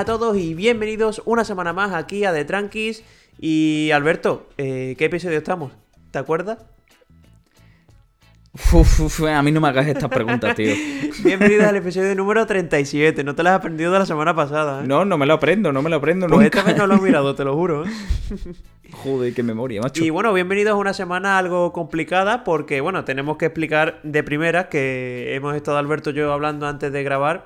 a 0.00 0.04
todos 0.06 0.34
y 0.38 0.54
bienvenidos 0.54 1.20
una 1.26 1.44
semana 1.44 1.74
más 1.74 1.92
aquí 1.92 2.24
a 2.24 2.32
The 2.32 2.46
Tranquis. 2.46 3.04
Y 3.38 3.90
Alberto, 3.92 4.48
eh, 4.56 4.94
¿qué 4.96 5.04
episodio 5.04 5.36
estamos? 5.36 5.72
¿Te 6.10 6.18
acuerdas? 6.18 6.56
Uf, 8.72 9.00
uf, 9.00 9.24
a 9.24 9.42
mí 9.42 9.52
no 9.52 9.60
me 9.60 9.68
hagas 9.68 9.86
estas 9.88 10.08
preguntas, 10.08 10.56
tío. 10.56 10.72
Bienvenidos 11.22 11.66
al 11.66 11.76
episodio 11.76 12.14
número 12.14 12.46
37. 12.46 13.22
No 13.24 13.34
te 13.34 13.42
las 13.42 13.50
has 13.52 13.58
aprendido 13.58 13.92
de 13.92 13.98
la 13.98 14.06
semana 14.06 14.34
pasada, 14.34 14.82
¿eh? 14.82 14.86
No, 14.86 15.04
no 15.04 15.18
me 15.18 15.26
lo 15.26 15.34
aprendo, 15.34 15.70
no 15.70 15.82
me 15.82 15.90
lo 15.90 15.96
aprendo 15.96 16.26
Pues 16.28 16.44
nunca. 16.44 16.60
esta 16.60 16.70
vez 16.70 16.78
no 16.78 16.86
lo 16.86 16.94
he 16.94 17.00
mirado, 17.02 17.34
te 17.34 17.44
lo 17.44 17.54
juro. 17.54 17.84
¿eh? 17.84 17.90
Joder, 18.92 19.34
qué 19.34 19.42
memoria, 19.42 19.82
macho. 19.82 20.02
Y 20.02 20.08
bueno, 20.08 20.32
bienvenidos 20.32 20.72
a 20.72 20.76
una 20.76 20.94
semana 20.94 21.36
algo 21.36 21.74
complicada 21.74 22.42
porque, 22.42 22.80
bueno, 22.80 23.04
tenemos 23.04 23.36
que 23.36 23.44
explicar 23.44 24.00
de 24.02 24.22
primera 24.22 24.70
que 24.70 25.34
hemos 25.34 25.54
estado 25.54 25.76
Alberto 25.76 26.08
y 26.08 26.14
yo 26.14 26.32
hablando 26.32 26.66
antes 26.66 26.90
de 26.90 27.02
grabar 27.02 27.44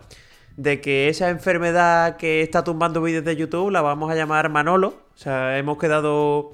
de 0.56 0.80
que 0.80 1.08
esa 1.08 1.30
enfermedad 1.30 2.16
que 2.16 2.42
está 2.42 2.62
tumbando 2.64 3.02
vídeos 3.02 3.24
de 3.24 3.36
YouTube 3.36 3.70
la 3.70 3.82
vamos 3.82 4.10
a 4.10 4.14
llamar 4.14 4.48
Manolo. 4.50 4.88
O 5.14 5.18
sea, 5.18 5.58
hemos 5.58 5.78
quedado 5.78 6.52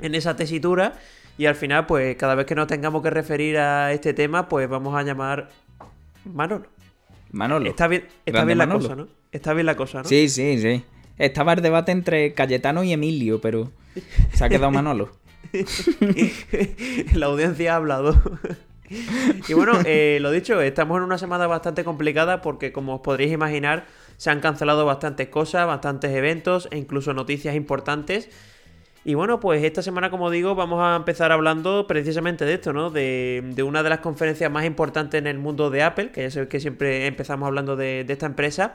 en 0.00 0.14
esa 0.14 0.36
tesitura 0.36 0.94
y 1.38 1.46
al 1.46 1.54
final, 1.54 1.86
pues 1.86 2.16
cada 2.16 2.34
vez 2.34 2.46
que 2.46 2.54
nos 2.54 2.66
tengamos 2.66 3.02
que 3.02 3.10
referir 3.10 3.58
a 3.58 3.92
este 3.92 4.12
tema, 4.12 4.48
pues 4.48 4.68
vamos 4.68 4.94
a 4.94 5.02
llamar 5.02 5.48
Manolo. 6.24 6.66
Manolo. 7.30 7.70
Está 7.70 7.88
bien, 7.88 8.06
está 8.26 8.44
bien 8.44 8.58
la 8.58 8.66
Manolo. 8.66 8.84
cosa, 8.84 8.96
¿no? 8.96 9.08
Está 9.30 9.54
bien 9.54 9.66
la 9.66 9.76
cosa, 9.76 9.98
¿no? 10.02 10.04
Sí, 10.04 10.28
sí, 10.28 10.58
sí. 10.60 10.84
Estaba 11.16 11.54
el 11.54 11.62
debate 11.62 11.92
entre 11.92 12.34
Cayetano 12.34 12.84
y 12.84 12.92
Emilio, 12.92 13.40
pero 13.40 13.72
se 14.34 14.44
ha 14.44 14.48
quedado 14.48 14.70
Manolo. 14.70 15.10
la 17.14 17.26
audiencia 17.26 17.72
ha 17.72 17.76
hablado. 17.76 18.20
y 19.48 19.52
bueno, 19.54 19.72
eh, 19.84 20.18
lo 20.20 20.30
dicho, 20.30 20.60
estamos 20.60 20.98
en 20.98 21.04
una 21.04 21.18
semana 21.18 21.46
bastante 21.46 21.84
complicada 21.84 22.42
porque, 22.42 22.72
como 22.72 22.96
os 22.96 23.00
podréis 23.00 23.32
imaginar, 23.32 23.86
se 24.16 24.30
han 24.30 24.40
cancelado 24.40 24.84
bastantes 24.84 25.28
cosas, 25.28 25.66
bastantes 25.66 26.10
eventos 26.12 26.68
e 26.70 26.78
incluso 26.78 27.14
noticias 27.14 27.54
importantes. 27.54 28.28
Y 29.04 29.14
bueno, 29.14 29.40
pues 29.40 29.64
esta 29.64 29.82
semana, 29.82 30.10
como 30.10 30.30
digo, 30.30 30.54
vamos 30.54 30.80
a 30.80 30.94
empezar 30.94 31.32
hablando 31.32 31.86
precisamente 31.88 32.44
de 32.44 32.54
esto, 32.54 32.72
¿no? 32.72 32.90
De, 32.90 33.42
de 33.44 33.62
una 33.64 33.82
de 33.82 33.90
las 33.90 33.98
conferencias 33.98 34.50
más 34.50 34.64
importantes 34.64 35.18
en 35.18 35.26
el 35.26 35.38
mundo 35.38 35.70
de 35.70 35.82
Apple, 35.82 36.12
que 36.12 36.22
ya 36.22 36.30
sabéis 36.30 36.50
que 36.50 36.60
siempre 36.60 37.06
empezamos 37.06 37.46
hablando 37.46 37.74
de, 37.74 38.04
de 38.04 38.12
esta 38.12 38.26
empresa. 38.26 38.74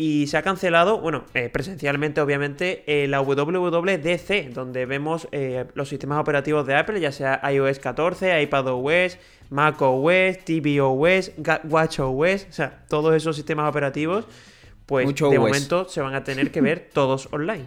Y 0.00 0.28
se 0.28 0.36
ha 0.36 0.42
cancelado, 0.42 1.00
bueno, 1.00 1.24
eh, 1.34 1.50
presencialmente 1.52 2.20
obviamente, 2.20 2.84
eh, 2.86 3.08
la 3.08 3.20
WWDC, 3.20 4.54
donde 4.54 4.86
vemos 4.86 5.26
eh, 5.32 5.66
los 5.74 5.88
sistemas 5.88 6.20
operativos 6.20 6.64
de 6.68 6.76
Apple, 6.76 7.00
ya 7.00 7.10
sea 7.10 7.40
iOS 7.52 7.80
14, 7.80 8.40
iPadOS, 8.40 9.18
macOS, 9.50 10.38
tvOS, 10.44 11.32
watchOS, 11.64 12.46
o 12.48 12.52
sea, 12.52 12.84
todos 12.88 13.12
esos 13.16 13.34
sistemas 13.34 13.68
operativos, 13.68 14.26
pues 14.86 15.04
Mucho 15.04 15.30
de 15.30 15.38
OS. 15.38 15.48
momento 15.48 15.88
se 15.88 16.00
van 16.00 16.14
a 16.14 16.22
tener 16.22 16.52
que 16.52 16.60
ver 16.60 16.90
todos 16.94 17.28
online. 17.32 17.66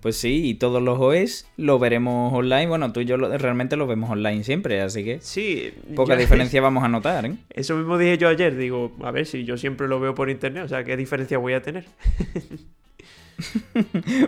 Pues 0.00 0.16
sí, 0.16 0.48
y 0.48 0.54
todos 0.54 0.82
los 0.82 0.98
OS 1.00 1.46
lo 1.56 1.78
veremos 1.78 2.32
online. 2.32 2.66
Bueno, 2.68 2.92
tú 2.92 3.00
y 3.00 3.04
yo 3.04 3.16
lo- 3.16 3.36
realmente 3.36 3.76
lo 3.76 3.86
vemos 3.86 4.10
online 4.10 4.44
siempre, 4.44 4.80
así 4.80 5.04
que 5.04 5.18
Sí, 5.20 5.72
poca 5.96 6.16
diferencia 6.16 6.60
vamos 6.60 6.84
a 6.84 6.88
notar, 6.88 7.26
¿eh? 7.26 7.34
Eso 7.50 7.76
mismo 7.76 7.98
dije 7.98 8.18
yo 8.18 8.28
ayer, 8.28 8.56
digo, 8.56 8.92
a 9.02 9.10
ver 9.10 9.26
si 9.26 9.44
yo 9.44 9.56
siempre 9.56 9.88
lo 9.88 9.98
veo 10.00 10.14
por 10.14 10.30
internet, 10.30 10.64
o 10.64 10.68
sea, 10.68 10.84
¿qué 10.84 10.96
diferencia 10.96 11.38
voy 11.38 11.54
a 11.54 11.62
tener? 11.62 11.86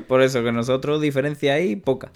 Por 0.08 0.22
eso 0.22 0.42
que 0.44 0.52
nosotros 0.52 1.00
diferencia 1.00 1.54
hay 1.54 1.74
poca. 1.76 2.12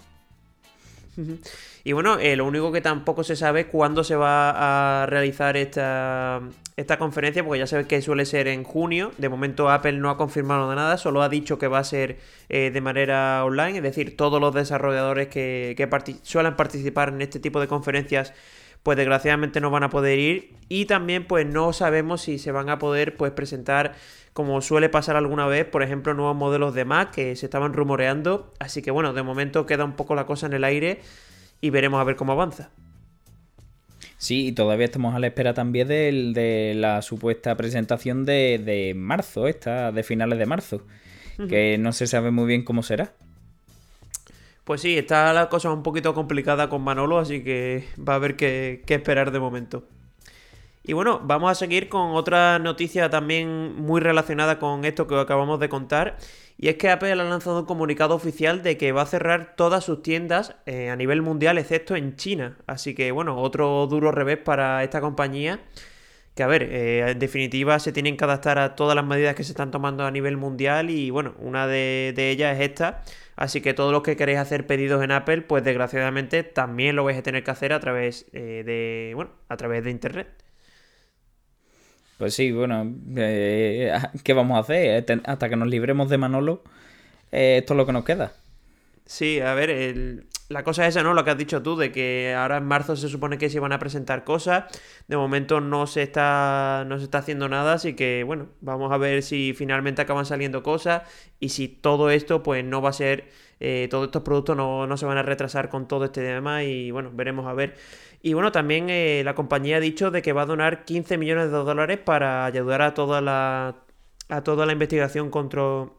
Y 1.84 1.92
bueno, 1.92 2.18
eh, 2.18 2.34
lo 2.36 2.46
único 2.46 2.72
que 2.72 2.80
tampoco 2.80 3.24
se 3.24 3.36
sabe 3.36 3.60
es 3.60 3.66
cuándo 3.66 4.04
se 4.04 4.16
va 4.16 5.02
a 5.02 5.06
realizar 5.06 5.56
esta, 5.56 6.40
esta 6.76 6.98
conferencia, 6.98 7.44
porque 7.44 7.58
ya 7.58 7.66
sabes 7.66 7.86
que 7.86 8.00
suele 8.02 8.24
ser 8.24 8.48
en 8.48 8.64
junio. 8.64 9.12
De 9.18 9.28
momento 9.28 9.70
Apple 9.70 9.92
no 9.92 10.10
ha 10.10 10.16
confirmado 10.16 10.74
nada, 10.74 10.96
solo 10.96 11.22
ha 11.22 11.28
dicho 11.28 11.58
que 11.58 11.68
va 11.68 11.78
a 11.78 11.84
ser 11.84 12.18
eh, 12.48 12.70
de 12.72 12.80
manera 12.80 13.44
online, 13.44 13.78
es 13.78 13.82
decir, 13.82 14.16
todos 14.16 14.40
los 14.40 14.54
desarrolladores 14.54 15.28
que, 15.28 15.74
que 15.76 16.16
suelen 16.22 16.56
participar 16.56 17.10
en 17.10 17.22
este 17.22 17.38
tipo 17.38 17.60
de 17.60 17.68
conferencias, 17.68 18.32
pues 18.82 18.96
desgraciadamente 18.96 19.60
no 19.60 19.70
van 19.70 19.82
a 19.82 19.90
poder 19.90 20.18
ir. 20.18 20.54
Y 20.68 20.86
también 20.86 21.26
pues 21.26 21.46
no 21.46 21.72
sabemos 21.72 22.22
si 22.22 22.38
se 22.38 22.52
van 22.52 22.68
a 22.70 22.78
poder 22.78 23.16
pues 23.16 23.32
presentar, 23.32 23.94
como 24.34 24.60
suele 24.62 24.90
pasar 24.90 25.16
alguna 25.16 25.46
vez, 25.46 25.64
por 25.66 25.82
ejemplo, 25.82 26.14
nuevos 26.14 26.36
modelos 26.36 26.74
de 26.74 26.84
Mac 26.84 27.12
que 27.12 27.36
se 27.36 27.46
estaban 27.46 27.72
rumoreando. 27.74 28.52
Así 28.60 28.82
que 28.82 28.92
bueno, 28.92 29.14
de 29.14 29.22
momento 29.24 29.66
queda 29.66 29.84
un 29.86 29.94
poco 29.94 30.14
la 30.16 30.26
cosa 30.26 30.46
en 30.46 30.54
el 30.54 30.64
aire 30.64 31.00
y 31.62 31.70
veremos 31.70 32.00
a 32.00 32.04
ver 32.04 32.16
cómo 32.16 32.32
avanza. 32.32 32.70
Sí, 34.18 34.48
y 34.48 34.52
todavía 34.52 34.86
estamos 34.86 35.14
a 35.14 35.18
la 35.18 35.26
espera 35.28 35.54
también 35.54 35.88
del- 35.88 36.32
de, 36.34 36.74
la 36.76 37.02
supuesta 37.02 37.56
presentación 37.56 38.24
de, 38.24 38.58
de 38.64 38.94
marzo, 38.94 39.46
esta, 39.48 39.92
de 39.92 40.02
finales 40.02 40.38
de 40.38 40.46
marzo. 40.46 40.82
Que 41.48 41.78
no 41.78 41.92
se 41.92 42.06
sabe 42.06 42.30
muy 42.30 42.46
bien 42.46 42.64
cómo 42.64 42.82
será. 42.84 43.12
Pues 44.64 44.80
sí, 44.80 44.96
está 44.96 45.32
la 45.32 45.48
cosa 45.48 45.70
un 45.72 45.82
poquito 45.82 46.14
complicada 46.14 46.68
con 46.68 46.82
Manolo, 46.82 47.18
así 47.18 47.42
que 47.44 47.84
va 47.98 48.14
a 48.14 48.16
haber 48.16 48.36
que, 48.36 48.82
que 48.86 48.94
esperar 48.94 49.30
de 49.30 49.40
momento. 49.40 49.86
Y 50.86 50.92
bueno, 50.92 51.20
vamos 51.24 51.50
a 51.50 51.54
seguir 51.54 51.88
con 51.88 52.12
otra 52.12 52.58
noticia 52.58 53.08
también 53.08 53.74
muy 53.76 54.02
relacionada 54.02 54.58
con 54.58 54.84
esto 54.84 55.06
que 55.06 55.18
acabamos 55.18 55.58
de 55.58 55.70
contar. 55.70 56.18
Y 56.58 56.68
es 56.68 56.76
que 56.76 56.90
Apple 56.90 57.12
ha 57.12 57.16
lanzado 57.16 57.60
un 57.60 57.66
comunicado 57.66 58.14
oficial 58.14 58.62
de 58.62 58.76
que 58.76 58.92
va 58.92 59.02
a 59.02 59.06
cerrar 59.06 59.56
todas 59.56 59.82
sus 59.84 60.02
tiendas 60.02 60.56
eh, 60.66 60.90
a 60.90 60.96
nivel 60.96 61.22
mundial, 61.22 61.56
excepto 61.56 61.96
en 61.96 62.16
China. 62.16 62.58
Así 62.66 62.94
que 62.94 63.12
bueno, 63.12 63.38
otro 63.38 63.86
duro 63.86 64.12
revés 64.12 64.38
para 64.38 64.84
esta 64.84 65.00
compañía. 65.00 65.60
Que 66.34 66.42
a 66.42 66.46
ver, 66.48 66.64
eh, 66.64 67.10
en 67.12 67.18
definitiva 67.18 67.78
se 67.78 67.92
tienen 67.92 68.16
que 68.16 68.24
adaptar 68.24 68.58
a 68.58 68.76
todas 68.76 68.96
las 68.96 69.06
medidas 69.06 69.34
que 69.34 69.44
se 69.44 69.52
están 69.52 69.70
tomando 69.70 70.04
a 70.04 70.10
nivel 70.10 70.36
mundial 70.36 70.90
y 70.90 71.10
bueno, 71.10 71.34
una 71.38 71.66
de, 71.66 72.12
ellas 72.16 72.56
es 72.58 72.68
esta. 72.68 73.02
Así 73.36 73.60
que 73.62 73.74
todos 73.74 73.92
los 73.92 74.02
que 74.02 74.16
queréis 74.16 74.38
hacer 74.38 74.66
pedidos 74.66 75.02
en 75.02 75.12
Apple, 75.12 75.42
pues 75.42 75.64
desgraciadamente 75.64 76.42
también 76.44 76.96
lo 76.96 77.04
vais 77.04 77.18
a 77.18 77.22
tener 77.22 77.42
que 77.44 77.50
hacer 77.50 77.72
a 77.72 77.80
través 77.80 78.26
eh, 78.32 78.62
de, 78.66 79.12
bueno, 79.14 79.30
a 79.48 79.56
través 79.56 79.84
de 79.84 79.90
internet. 79.90 80.43
Pues 82.24 82.34
sí, 82.36 82.52
bueno, 82.52 82.90
eh, 83.18 83.92
¿qué 84.24 84.32
vamos 84.32 84.56
a 84.56 84.60
hacer? 84.60 85.04
Eh, 85.06 85.20
Hasta 85.26 85.50
que 85.50 85.56
nos 85.56 85.68
libremos 85.68 86.08
de 86.08 86.16
Manolo, 86.16 86.62
eh, 87.32 87.58
esto 87.60 87.74
es 87.74 87.78
lo 87.78 87.86
que 87.86 87.92
nos 87.92 88.04
queda. 88.04 88.32
Sí, 89.06 89.40
a 89.40 89.52
ver, 89.54 89.68
el- 89.70 90.26
la 90.48 90.64
cosa 90.64 90.84
es 90.86 90.90
esa, 90.90 91.02
¿no? 91.02 91.12
Lo 91.14 91.24
que 91.24 91.30
has 91.30 91.36
dicho 91.38 91.62
tú, 91.62 91.76
de 91.76 91.92
que 91.92 92.34
ahora 92.36 92.56
en 92.58 92.64
marzo 92.64 92.96
se 92.96 93.08
supone 93.08 93.36
que 93.38 93.50
se 93.50 93.60
van 93.60 93.72
a 93.72 93.78
presentar 93.78 94.24
cosas. 94.24 94.64
De 95.08 95.16
momento 95.16 95.60
no 95.60 95.86
se 95.86 96.02
está, 96.02 96.84
no 96.86 96.98
se 96.98 97.04
está 97.04 97.18
haciendo 97.18 97.48
nada, 97.48 97.74
así 97.74 97.94
que 97.94 98.22
bueno, 98.24 98.48
vamos 98.60 98.92
a 98.92 98.96
ver 98.98 99.22
si 99.22 99.52
finalmente 99.54 100.00
acaban 100.02 100.24
saliendo 100.26 100.62
cosas 100.62 101.02
y 101.40 101.50
si 101.50 101.68
todo 101.68 102.10
esto, 102.10 102.42
pues 102.42 102.64
no 102.64 102.80
va 102.82 102.90
a 102.90 102.92
ser, 102.94 103.28
eh, 103.60 103.88
todos 103.90 104.06
estos 104.06 104.22
productos 104.22 104.56
no, 104.56 104.86
no 104.86 104.96
se 104.96 105.06
van 105.06 105.18
a 105.18 105.22
retrasar 105.22 105.68
con 105.68 105.86
todo 105.88 106.06
este 106.06 106.22
tema 106.22 106.62
y 106.64 106.90
bueno, 106.90 107.10
veremos 107.12 107.46
a 107.46 107.52
ver. 107.54 107.76
Y 108.26 108.32
bueno, 108.32 108.52
también 108.52 108.88
eh, 108.88 109.20
la 109.22 109.34
compañía 109.34 109.76
ha 109.76 109.80
dicho 109.80 110.10
de 110.10 110.22
que 110.22 110.32
va 110.32 110.42
a 110.42 110.46
donar 110.46 110.86
15 110.86 111.18
millones 111.18 111.50
de 111.50 111.58
dólares 111.58 111.98
para 111.98 112.46
ayudar 112.46 112.80
a 112.80 112.94
toda 112.94 113.20
la, 113.20 113.76
a 114.30 114.42
toda 114.42 114.64
la 114.64 114.72
investigación 114.72 115.28
contra, 115.28 115.90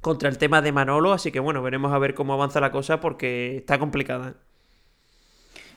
contra 0.00 0.30
el 0.30 0.38
tema 0.38 0.62
de 0.62 0.72
Manolo, 0.72 1.12
así 1.12 1.30
que 1.30 1.38
bueno, 1.38 1.60
veremos 1.62 1.92
a 1.92 1.98
ver 1.98 2.14
cómo 2.14 2.32
avanza 2.32 2.60
la 2.60 2.72
cosa 2.72 2.98
porque 2.98 3.58
está 3.58 3.78
complicada. 3.78 4.36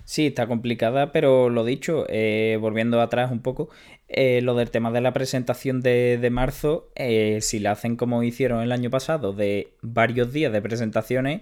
Sí, 0.05 0.27
está 0.27 0.47
complicada, 0.47 1.11
pero 1.11 1.49
lo 1.49 1.65
dicho, 1.65 2.05
eh, 2.07 2.57
volviendo 2.61 3.01
atrás 3.01 3.29
un 3.29 3.41
poco, 3.41 3.67
eh, 4.07 4.39
lo 4.41 4.55
del 4.55 4.71
tema 4.71 4.91
de 4.91 5.01
la 5.01 5.11
presentación 5.11 5.81
de, 5.81 6.17
de 6.17 6.29
marzo, 6.29 6.93
si 7.41 7.59
la 7.59 7.71
hacen 7.71 7.97
como 7.97 8.23
hicieron 8.23 8.61
el 8.61 8.71
año 8.71 8.89
pasado, 8.89 9.33
de 9.33 9.73
varios 9.81 10.31
días 10.31 10.53
de 10.53 10.61
presentaciones, 10.61 11.41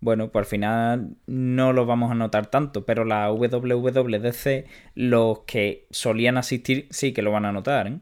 bueno, 0.00 0.30
pues 0.30 0.44
al 0.44 0.48
final 0.50 1.16
no 1.26 1.72
lo 1.72 1.86
vamos 1.86 2.10
a 2.10 2.14
notar 2.14 2.46
tanto, 2.46 2.84
pero 2.84 3.04
la 3.04 3.30
WWDC, 3.32 4.66
los 4.94 5.40
que 5.40 5.86
solían 5.90 6.36
asistir, 6.38 6.86
sí 6.90 7.12
que 7.12 7.22
lo 7.22 7.32
van 7.32 7.44
a 7.46 7.52
notar, 7.52 7.88
¿eh? 7.88 8.00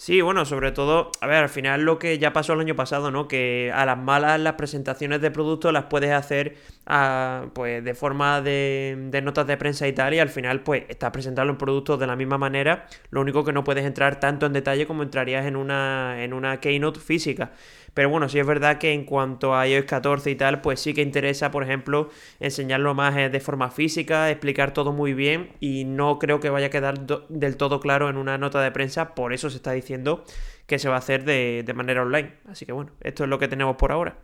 Sí, 0.00 0.20
bueno, 0.20 0.44
sobre 0.44 0.70
todo, 0.70 1.10
a 1.20 1.26
ver, 1.26 1.38
al 1.42 1.48
final 1.48 1.82
lo 1.82 1.98
que 1.98 2.18
ya 2.18 2.32
pasó 2.32 2.52
el 2.52 2.60
año 2.60 2.76
pasado, 2.76 3.10
¿no? 3.10 3.26
Que 3.26 3.72
a 3.74 3.84
las 3.84 3.98
malas 3.98 4.38
las 4.38 4.52
presentaciones 4.52 5.20
de 5.20 5.32
productos 5.32 5.72
las 5.72 5.86
puedes 5.86 6.12
hacer 6.12 6.56
ah, 6.86 7.46
pues 7.52 7.82
de 7.82 7.94
forma 7.94 8.40
de, 8.40 9.10
notas 9.24 9.48
de 9.48 9.56
prensa 9.56 9.88
y 9.88 9.92
tal, 9.92 10.14
y 10.14 10.20
al 10.20 10.28
final 10.28 10.62
pues 10.62 10.84
estás 10.88 11.10
presentando 11.10 11.48
los 11.52 11.58
productos 11.58 11.98
de 11.98 12.06
la 12.06 12.14
misma 12.14 12.38
manera, 12.38 12.86
lo 13.10 13.20
único 13.20 13.44
que 13.44 13.52
no 13.52 13.64
puedes 13.64 13.84
entrar 13.84 14.20
tanto 14.20 14.46
en 14.46 14.52
detalle 14.52 14.86
como 14.86 15.02
entrarías 15.02 15.46
en 15.46 15.56
una, 15.56 16.22
en 16.22 16.32
una 16.32 16.60
keynote 16.60 17.00
física. 17.00 17.50
Pero 17.94 18.10
bueno, 18.10 18.28
sí 18.28 18.38
es 18.38 18.46
verdad 18.46 18.78
que 18.78 18.92
en 18.92 19.04
cuanto 19.04 19.54
a 19.54 19.66
iOS 19.66 19.84
14 19.86 20.30
y 20.30 20.34
tal, 20.36 20.60
pues 20.60 20.80
sí 20.80 20.94
que 20.94 21.02
interesa, 21.02 21.50
por 21.50 21.62
ejemplo, 21.64 22.10
enseñarlo 22.40 22.94
más 22.94 23.16
eh, 23.16 23.28
de 23.28 23.40
forma 23.40 23.70
física, 23.70 24.30
explicar 24.30 24.72
todo 24.72 24.92
muy 24.92 25.14
bien 25.14 25.50
y 25.60 25.84
no 25.84 26.18
creo 26.18 26.40
que 26.40 26.50
vaya 26.50 26.66
a 26.66 26.70
quedar 26.70 27.06
del 27.28 27.56
todo 27.56 27.80
claro 27.80 28.08
en 28.08 28.16
una 28.16 28.38
nota 28.38 28.60
de 28.62 28.70
prensa, 28.70 29.14
por 29.14 29.32
eso 29.32 29.50
se 29.50 29.56
está 29.56 29.72
diciendo 29.72 30.24
que 30.66 30.78
se 30.78 30.88
va 30.88 30.96
a 30.96 30.98
hacer 30.98 31.24
de, 31.24 31.62
de 31.66 31.74
manera 31.74 32.02
online. 32.02 32.34
Así 32.48 32.66
que 32.66 32.72
bueno, 32.72 32.92
esto 33.00 33.24
es 33.24 33.30
lo 33.30 33.38
que 33.38 33.48
tenemos 33.48 33.76
por 33.76 33.92
ahora. 33.92 34.16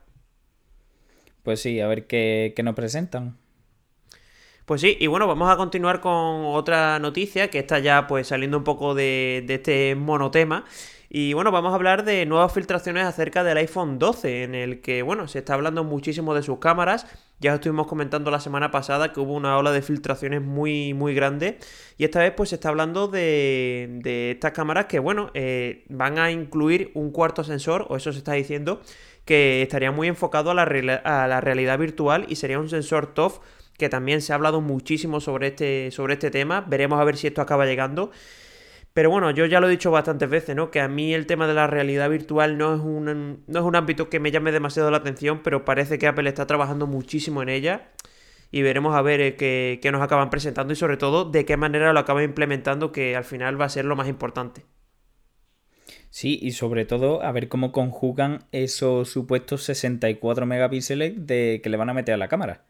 Pues 1.45 1.61
sí, 1.61 1.81
a 1.81 1.87
ver 1.87 2.07
qué, 2.09 2.53
qué 2.57 2.63
nos 2.65 2.75
presentan. 2.75 3.39
Pues 4.65 4.81
sí, 4.81 4.97
y 4.99 5.07
bueno, 5.09 5.27
vamos 5.27 5.51
a 5.51 5.57
continuar 5.57 6.01
con 6.01 6.13
otra 6.47 6.99
noticia 6.99 7.51
que 7.51 7.59
está 7.59 7.79
ya 7.81 8.07
pues 8.07 8.29
saliendo 8.29 8.57
un 8.57 8.65
poco 8.65 8.95
de, 8.95 9.45
de 9.47 9.55
este 9.55 9.95
monotema. 9.95 10.65
Y 11.17 11.33
bueno, 11.33 11.53
vamos 11.53 11.71
a 11.71 11.77
hablar 11.77 12.05
de 12.05 12.27
nuevas 12.27 12.53
filtraciones 12.53 13.05
acerca 13.05 13.45
del 13.45 13.57
iPhone 13.59 14.01
12, 14.01 14.43
en 14.43 14.57
el 14.57 14.81
que, 14.81 15.03
bueno, 15.03 15.29
se 15.29 15.39
está 15.39 15.55
hablando 15.55 15.85
muchísimo 15.85 16.35
de 16.35 16.43
sus 16.43 16.59
cámaras. 16.59 17.07
Ya 17.39 17.55
estuvimos 17.55 17.87
comentando 17.87 18.33
la 18.33 18.41
semana 18.41 18.73
pasada 18.73 19.13
que 19.13 19.21
hubo 19.21 19.33
una 19.35 19.57
ola 19.57 19.71
de 19.71 19.81
filtraciones 19.81 20.43
muy, 20.43 20.93
muy 20.93 21.15
grande. 21.15 21.61
Y 21.99 22.05
esta 22.05 22.19
vez, 22.19 22.33
pues, 22.37 22.49
se 22.49 22.57
está 22.57 22.71
hablando 22.71 23.07
de, 23.07 24.01
de 24.03 24.33
estas 24.33 24.51
cámaras 24.51 24.87
que, 24.87 24.99
bueno, 24.99 25.31
eh, 25.35 25.85
van 25.89 26.19
a 26.19 26.33
incluir 26.33 26.91
un 26.95 27.13
cuarto 27.13 27.45
sensor, 27.45 27.87
o 27.91 27.95
eso 27.95 28.11
se 28.11 28.19
está 28.19 28.33
diciendo, 28.33 28.81
que 29.25 29.63
estaría 29.63 29.93
muy 29.93 30.09
enfocado 30.09 30.51
a 30.51 30.55
la, 30.55 30.63
a 30.65 31.29
la 31.29 31.41
realidad 31.41 31.79
virtual 31.79 32.27
y 32.29 32.35
sería 32.35 32.59
un 32.59 32.69
sensor 32.69 33.15
TOF 33.15 33.39
que 33.79 33.89
también 33.89 34.21
se 34.21 34.33
ha 34.33 34.35
hablado 34.35 34.61
muchísimo 34.61 35.21
sobre 35.21 35.47
este, 35.49 35.93
sobre 35.93 36.15
este 36.15 36.33
tema. 36.33 36.63
Veremos 36.63 37.01
a 37.01 37.05
ver 37.05 37.17
si 37.17 37.29
esto 37.29 37.41
acaba 37.41 37.67
llegando. 37.67 38.11
Pero 38.95 39.11
bueno, 39.11 39.33
yo 39.33 39.45
ya 39.47 39.59
lo 39.59 39.67
he 39.67 39.73
dicho 39.73 39.91
bastantes 39.91 40.31
veces, 40.31 40.55
¿no? 40.55 40.71
Que 40.71 40.81
a 40.81 40.87
mí 40.87 41.13
el 41.15 41.27
tema 41.27 41.49
de 41.49 41.55
la 41.55 41.67
realidad 41.67 42.09
virtual 42.09 42.57
no 42.57 42.75
es 42.77 42.81
un, 42.81 43.43
no 43.45 43.59
es 43.59 43.65
un 43.65 43.75
ámbito 43.75 44.09
que 44.09 44.21
me 44.21 44.31
llame 44.31 44.53
demasiado 44.53 44.89
la 44.93 44.99
atención, 44.99 45.43
pero 45.43 45.65
parece 45.65 45.99
que 45.99 46.07
Apple 46.07 46.29
está 46.29 46.47
trabajando 46.47 46.87
muchísimo 46.87 47.43
en 47.43 47.49
ella. 47.49 47.91
Y 48.53 48.63
veremos 48.63 48.95
a 48.95 49.03
ver 49.03 49.21
eh, 49.21 49.35
qué, 49.35 49.81
qué 49.83 49.91
nos 49.91 50.01
acaban 50.01 50.31
presentando 50.31 50.73
y 50.73 50.77
sobre 50.77 50.97
todo 50.97 51.25
de 51.25 51.45
qué 51.45 51.57
manera 51.57 51.93
lo 51.93 51.99
acaban 51.99 52.23
implementando, 52.23 52.93
que 52.93 53.17
al 53.17 53.25
final 53.25 53.61
va 53.61 53.65
a 53.65 53.69
ser 53.69 53.85
lo 53.85 53.97
más 53.97 54.07
importante. 54.07 54.65
Sí, 56.11 56.39
y 56.41 56.53
sobre 56.53 56.85
todo 56.85 57.21
a 57.25 57.33
ver 57.33 57.49
cómo 57.49 57.73
conjugan 57.73 58.45
esos 58.53 59.09
supuestos 59.09 59.65
64 59.65 60.47
megapíxeles 60.47 61.27
de 61.27 61.61
que 61.61 61.69
le 61.69 61.77
van 61.77 61.91
a 61.91 61.95
meter 61.95 62.15
a 62.15 62.19
la 62.19 62.29
cámara. 62.29 62.65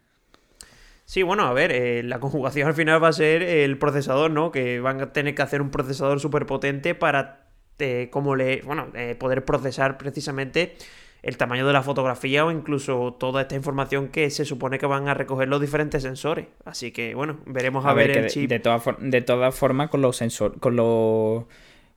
Sí, 1.04 1.22
bueno, 1.22 1.44
a 1.44 1.52
ver, 1.52 1.72
eh, 1.72 2.02
la 2.02 2.18
conjugación 2.20 2.68
al 2.68 2.74
final 2.74 3.02
va 3.02 3.08
a 3.08 3.12
ser 3.12 3.42
el 3.42 3.78
procesador, 3.78 4.30
¿no? 4.30 4.50
Que 4.50 4.80
van 4.80 5.00
a 5.00 5.12
tener 5.12 5.34
que 5.34 5.42
hacer 5.42 5.60
un 5.60 5.70
procesador 5.70 6.20
súper 6.20 6.46
potente 6.46 6.94
para, 6.94 7.46
eh, 7.78 8.08
como 8.10 8.36
le, 8.36 8.62
bueno, 8.62 8.88
eh, 8.94 9.14
poder 9.18 9.44
procesar 9.44 9.98
precisamente 9.98 10.76
el 11.22 11.38
tamaño 11.38 11.66
de 11.66 11.72
la 11.72 11.82
fotografía 11.82 12.44
o 12.44 12.50
incluso 12.50 13.16
toda 13.18 13.42
esta 13.42 13.54
información 13.54 14.08
que 14.08 14.28
se 14.28 14.44
supone 14.44 14.78
que 14.78 14.84
van 14.84 15.08
a 15.08 15.14
recoger 15.14 15.48
los 15.48 15.60
diferentes 15.60 16.02
sensores. 16.02 16.48
Así 16.66 16.92
que, 16.92 17.14
bueno, 17.14 17.38
veremos 17.46 17.86
a, 17.86 17.94
ver, 17.94 18.10
el 18.10 18.26
chip. 18.28 18.50
De, 18.50 18.60
de 18.98 19.20
todas 19.22 19.54
formas, 19.54 19.88
con 19.88 20.02
los 20.02 20.18
sensores, 20.18 20.58
con 20.60 20.76
los 20.76 21.44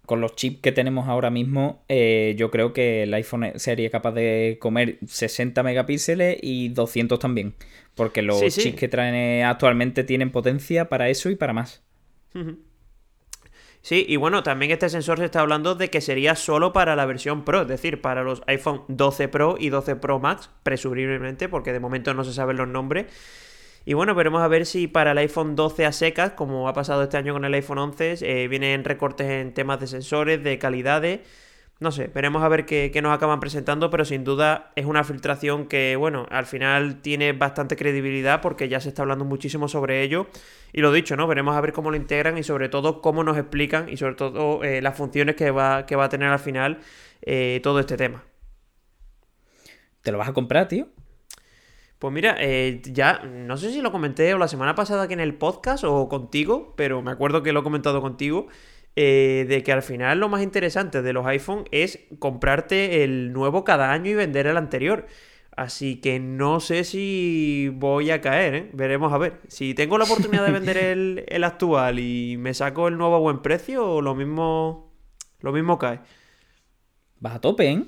con 0.07 0.21
los 0.21 0.37
chips 0.37 0.61
que 0.61 0.71
tenemos 0.71 1.09
ahora 1.09 1.29
mismo, 1.29 1.83
eh, 1.89 2.33
yo 2.37 2.49
creo 2.49 2.71
que 2.71 3.03
el 3.03 3.13
iPhone 3.13 3.51
sería 3.57 3.89
capaz 3.89 4.13
de 4.13 4.57
comer 4.57 4.99
60 5.05 5.61
megapíxeles 5.63 6.37
y 6.41 6.69
200 6.69 7.19
también. 7.19 7.55
Porque 7.93 8.21
los 8.21 8.39
chips 8.39 8.79
que 8.79 8.87
traen 8.87 9.43
actualmente 9.43 10.05
tienen 10.05 10.31
potencia 10.31 10.87
para 10.87 11.09
eso 11.09 11.29
y 11.29 11.35
para 11.35 11.51
más. 11.51 11.83
Sí, 13.81 14.05
y 14.07 14.15
bueno, 14.15 14.43
también 14.43 14.71
este 14.71 14.87
sensor 14.87 15.17
se 15.17 15.25
está 15.25 15.41
hablando 15.41 15.75
de 15.75 15.89
que 15.89 15.99
sería 15.99 16.35
solo 16.35 16.71
para 16.71 16.95
la 16.95 17.05
versión 17.05 17.43
Pro, 17.43 17.63
es 17.63 17.67
decir, 17.67 17.99
para 17.99 18.23
los 18.23 18.43
iPhone 18.47 18.83
12 18.87 19.27
Pro 19.27 19.57
y 19.59 19.69
12 19.69 19.97
Pro 19.97 20.19
Max, 20.19 20.49
presumiblemente, 20.63 21.49
porque 21.49 21.73
de 21.73 21.81
momento 21.81 22.13
no 22.13 22.23
se 22.23 22.31
saben 22.31 22.55
los 22.55 22.69
nombres. 22.69 23.07
Y 23.87 23.93
bueno, 23.93 24.15
veremos 24.15 24.41
a 24.41 24.49
ver 24.49 24.65
si 24.65 24.87
para 24.87 25.11
el 25.11 25.17
iPhone 25.17 25.55
12 25.55 25.85
a 25.85 25.93
secas, 25.93 26.33
como 26.33 26.67
ha 26.67 26.73
pasado 26.73 27.03
este 27.03 27.15
año 27.15 27.31
con 27.31 27.45
el 27.45 27.53
iPhone 27.53 27.77
11, 27.77 28.17
eh, 28.19 28.49
vienen 28.49 28.83
recortes 28.83 29.29
en 29.29 29.53
temas 29.53 29.79
de 29.79 29.87
sensores, 29.87 30.43
de 30.43 30.59
calidades. 30.59 31.21
No 31.79 31.93
sé, 31.93 32.11
veremos 32.13 32.43
a 32.43 32.49
ver 32.49 32.65
qué, 32.65 32.91
nos 33.01 33.15
acaban 33.15 33.39
presentando, 33.39 33.89
pero 33.89 34.03
sin 34.03 34.25
duda 34.25 34.73
es 34.75 34.85
una 34.85 35.05
filtración 35.05 35.67
que, 35.69 35.95
bueno, 35.95 36.25
al 36.31 36.45
final 36.45 37.01
tiene 37.01 37.31
bastante 37.31 37.77
credibilidad 37.77 38.41
porque 38.41 38.67
ya 38.67 38.81
se 38.81 38.89
está 38.89 39.03
hablando 39.03 39.23
muchísimo 39.23 39.69
sobre 39.69 40.03
ello. 40.03 40.27
Y 40.73 40.81
lo 40.81 40.91
dicho, 40.91 41.15
¿no? 41.15 41.25
Veremos 41.25 41.55
a 41.55 41.61
ver 41.61 41.71
cómo 41.71 41.89
lo 41.89 41.95
integran 41.95 42.37
y 42.37 42.43
sobre 42.43 42.67
todo 42.67 43.01
cómo 43.01 43.23
nos 43.23 43.37
explican 43.37 43.87
y 43.87 43.95
sobre 43.95 44.15
todo 44.15 44.65
eh, 44.65 44.81
las 44.81 44.97
funciones 44.97 45.37
que 45.37 45.49
va, 45.49 45.85
que 45.85 45.95
va 45.95 46.03
a 46.03 46.09
tener 46.09 46.27
al 46.27 46.39
final 46.39 46.79
eh, 47.21 47.61
todo 47.63 47.79
este 47.79 47.95
tema. 47.95 48.25
¿Te 50.01 50.11
lo 50.11 50.17
vas 50.17 50.27
a 50.27 50.33
comprar, 50.33 50.67
tío? 50.67 50.89
Pues 51.99 52.13
mira, 52.13 52.35
eh, 52.39 52.81
ya 52.83 53.23
no 53.23 53.57
sé 53.57 53.71
si 53.71 53.81
lo 53.81 53.91
comenté 53.91 54.33
o 54.33 54.37
la 54.37 54.47
semana 54.47 54.75
pasada 54.75 55.03
aquí 55.03 55.13
en 55.13 55.19
el 55.19 55.33
podcast 55.33 55.83
o 55.83 56.07
contigo, 56.07 56.73
pero 56.77 57.01
me 57.01 57.11
acuerdo 57.11 57.41
que 57.41 57.51
lo 57.53 57.61
he 57.61 57.63
comentado 57.63 58.01
contigo, 58.01 58.47
eh, 58.95 59.45
de 59.49 59.63
que 59.63 59.71
al 59.71 59.81
final 59.81 60.19
lo 60.19 60.29
más 60.29 60.43
interesante 60.43 61.01
de 61.01 61.13
los 61.13 61.25
iPhone 61.25 61.65
es 61.71 61.99
comprarte 62.19 63.03
el 63.03 63.33
nuevo 63.33 63.63
cada 63.63 63.91
año 63.91 64.11
y 64.11 64.15
vender 64.15 64.45
el 64.47 64.57
anterior. 64.57 65.07
Así 65.55 65.99
que 65.99 66.19
no 66.19 66.59
sé 66.59 66.83
si 66.83 67.69
voy 67.73 68.11
a 68.11 68.21
caer, 68.21 68.55
¿eh? 68.55 68.69
Veremos 68.73 69.11
a 69.11 69.17
ver. 69.17 69.41
Si 69.47 69.73
tengo 69.73 69.97
la 69.97 70.03
oportunidad 70.05 70.45
de 70.45 70.51
vender 70.51 70.77
el, 70.77 71.25
el 71.29 71.43
actual 71.43 71.97
y 71.99 72.37
me 72.37 72.53
saco 72.53 72.87
el 72.87 72.97
nuevo 72.97 73.15
a 73.15 73.19
buen 73.19 73.41
precio, 73.41 74.01
lo 74.01 74.13
mismo, 74.13 74.93
lo 75.39 75.51
mismo 75.51 75.79
cae. 75.79 76.01
Vas 77.19 77.35
a 77.35 77.41
tope, 77.41 77.71
¿eh? 77.71 77.83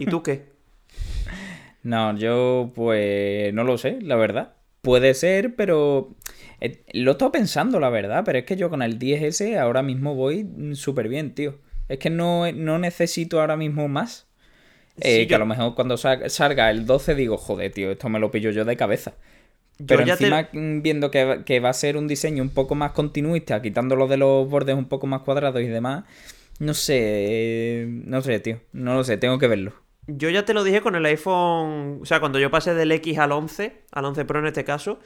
¿Y 0.00 0.06
tú 0.06 0.22
qué? 0.24 0.57
No, 1.88 2.14
yo 2.18 2.70
pues 2.74 3.54
no 3.54 3.64
lo 3.64 3.78
sé, 3.78 3.98
la 4.02 4.16
verdad. 4.16 4.52
Puede 4.82 5.14
ser, 5.14 5.56
pero 5.56 6.14
eh, 6.60 6.82
lo 6.92 7.12
estoy 7.12 7.30
pensando, 7.30 7.80
la 7.80 7.88
verdad, 7.88 8.24
pero 8.26 8.38
es 8.38 8.44
que 8.44 8.56
yo 8.56 8.68
con 8.68 8.82
el 8.82 8.98
10S 8.98 9.58
ahora 9.58 9.82
mismo 9.82 10.14
voy 10.14 10.46
súper 10.74 11.08
bien, 11.08 11.34
tío. 11.34 11.54
Es 11.88 11.98
que 11.98 12.10
no, 12.10 12.52
no 12.52 12.78
necesito 12.78 13.40
ahora 13.40 13.56
mismo 13.56 13.88
más. 13.88 14.26
Eh, 15.00 15.26
que 15.26 15.34
a 15.34 15.38
lo 15.38 15.46
mejor 15.46 15.74
cuando 15.74 15.96
salga 15.96 16.70
el 16.70 16.84
12 16.84 17.14
digo, 17.14 17.38
joder, 17.38 17.72
tío, 17.72 17.90
esto 17.92 18.10
me 18.10 18.18
lo 18.18 18.30
pillo 18.30 18.50
yo 18.50 18.66
de 18.66 18.76
cabeza. 18.76 19.14
Pero 19.86 20.02
encima 20.02 20.50
viendo 20.52 21.10
que, 21.10 21.40
que, 21.46 21.60
va 21.60 21.70
a 21.70 21.72
ser 21.72 21.96
un 21.96 22.06
diseño 22.06 22.42
un 22.42 22.50
poco 22.50 22.74
más 22.74 22.92
continuista, 22.92 23.62
quitándolo 23.62 24.08
de 24.08 24.18
los 24.18 24.46
bordes 24.46 24.76
un 24.76 24.88
poco 24.88 25.06
más 25.06 25.22
cuadrados 25.22 25.62
y 25.62 25.68
demás, 25.68 26.04
no 26.58 26.74
sé, 26.74 26.98
eh, 26.98 27.86
no 27.88 28.20
sé, 28.20 28.40
tío, 28.40 28.60
no 28.72 28.92
lo 28.92 29.04
sé, 29.04 29.16
tengo 29.16 29.38
que 29.38 29.46
verlo. 29.46 29.87
Yo 30.08 30.30
ya 30.30 30.44
te 30.44 30.54
lo 30.54 30.64
dije 30.64 30.80
con 30.80 30.94
el 30.94 31.04
iPhone, 31.04 31.98
o 32.02 32.04
sea, 32.06 32.18
cuando 32.18 32.38
yo 32.38 32.50
pasé 32.50 32.74
del 32.74 32.90
X 32.92 33.18
al 33.18 33.30
11, 33.30 33.82
al 33.92 34.04
11 34.06 34.24
Pro 34.24 34.38
en 34.38 34.46
este 34.46 34.64
caso, 34.64 35.00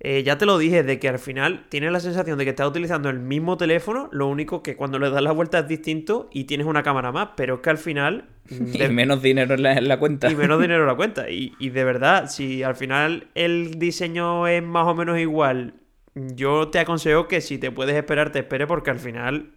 eh, 0.00 0.22
ya 0.24 0.36
te 0.36 0.46
lo 0.46 0.58
dije, 0.58 0.82
de 0.82 0.98
que 0.98 1.08
al 1.08 1.18
final 1.18 1.66
tienes 1.68 1.92
la 1.92 2.00
sensación 2.00 2.36
de 2.36 2.44
que 2.44 2.50
estás 2.50 2.68
utilizando 2.68 3.08
el 3.08 3.20
mismo 3.20 3.56
teléfono, 3.56 4.08
lo 4.12 4.26
único 4.26 4.62
que 4.62 4.76
cuando 4.76 4.98
le 4.98 5.10
das 5.10 5.22
la 5.22 5.32
vuelta 5.32 5.60
es 5.60 5.68
distinto 5.68 6.28
y 6.32 6.44
tienes 6.44 6.66
una 6.66 6.82
cámara 6.82 7.12
más, 7.12 7.30
pero 7.36 7.54
es 7.54 7.60
que 7.60 7.70
al 7.70 7.78
final... 7.78 8.28
Y 8.50 8.88
menos 8.88 9.22
dinero 9.22 9.54
en 9.54 9.88
la, 9.88 9.98
cuenta. 9.98 10.30
Y 10.30 10.34
menos 10.34 10.60
dinero 10.60 10.82
en 10.82 10.88
la 10.88 10.96
cuenta. 10.96 11.30
Y, 11.30 11.54
y 11.58 11.70
de 11.70 11.84
verdad, 11.84 12.28
si 12.28 12.62
al 12.62 12.74
final 12.74 13.28
el 13.34 13.78
diseño 13.78 14.46
es 14.48 14.62
más 14.62 14.86
o 14.86 14.94
menos 14.94 15.18
igual, 15.18 15.74
yo 16.14 16.68
te 16.68 16.78
aconsejo 16.80 17.28
que 17.28 17.40
si 17.40 17.58
te 17.58 17.70
puedes 17.70 17.94
esperar, 17.94 18.32
te 18.32 18.40
espere 18.40 18.66
porque 18.66 18.90
al 18.90 18.98
final 18.98 19.52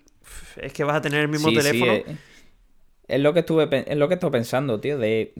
es 0.57 0.73
que 0.73 0.83
vas 0.83 0.97
a 0.97 1.01
tener 1.01 1.21
el 1.21 1.29
mismo 1.29 1.51
teléfono. 1.51 1.91
Eh, 1.91 2.17
es 3.09 3.19
lo 3.19 3.33
que 3.33 3.39
estuve 3.39 3.67
es 3.87 3.97
lo 3.97 4.07
que 4.07 4.13
estoy 4.13 4.29
pensando, 4.29 4.79
tío. 4.79 4.97
De, 4.97 5.33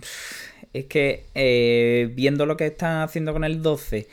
es 0.74 0.86
que 0.86 1.26
eh, 1.36 2.12
viendo 2.14 2.46
lo 2.46 2.58
que 2.58 2.68
están 2.68 3.02
haciendo 3.02 3.34
con 3.34 3.44
el 3.44 3.62
12, 3.62 4.08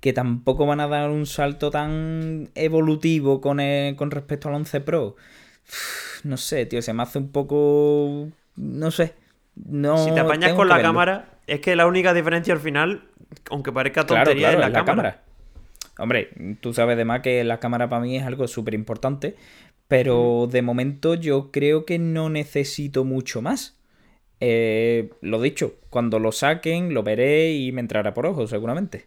que 0.00 0.12
tampoco 0.12 0.66
van 0.66 0.80
a 0.80 0.88
dar 0.88 1.10
un 1.10 1.26
salto 1.26 1.70
tan 1.70 2.50
evolutivo 2.54 3.40
con, 3.40 3.60
con 3.96 4.10
respecto 4.10 4.48
al 4.48 4.54
11 4.54 4.80
Pro. 4.80 5.16
No 6.24 6.36
sé, 6.36 6.66
tío, 6.66 6.82
se 6.82 6.92
me 6.92 7.02
hace 7.02 7.18
un 7.18 7.30
poco. 7.30 8.28
No 8.56 8.90
sé. 8.90 9.14
No 9.54 10.04
si 10.04 10.12
te 10.12 10.20
apañas 10.20 10.52
con 10.52 10.68
la 10.68 10.82
cámara, 10.82 11.30
es 11.46 11.60
que 11.60 11.76
la 11.76 11.86
única 11.86 12.12
diferencia 12.12 12.52
al 12.52 12.60
final, 12.60 13.04
aunque 13.50 13.72
parezca 13.72 14.04
tontería, 14.04 14.52
es 14.52 14.58
la, 14.58 14.84
cámara. 14.84 15.22
Hombre, 15.98 16.28
tú 16.60 16.74
sabes 16.74 16.94
además 16.94 17.20
que 17.20 17.42
la 17.42 17.58
cámara 17.58 17.88
para 17.88 18.02
mí 18.02 18.16
es 18.16 18.24
algo 18.24 18.46
súper 18.48 18.74
importante, 18.74 19.34
pero 19.88 20.48
de 20.50 20.62
momento 20.62 21.14
yo 21.14 21.50
creo 21.50 21.84
que 21.84 21.98
no 21.98 22.28
necesito 22.28 23.04
mucho 23.04 23.42
más. 23.42 23.78
Eh, 24.40 25.10
lo 25.22 25.40
dicho, 25.40 25.76
cuando 25.88 26.18
lo 26.18 26.32
saquen 26.32 26.92
lo 26.92 27.02
veré 27.02 27.52
y 27.52 27.72
me 27.72 27.80
entrará 27.80 28.12
por 28.12 28.26
ojo, 28.26 28.46
seguramente. 28.46 29.06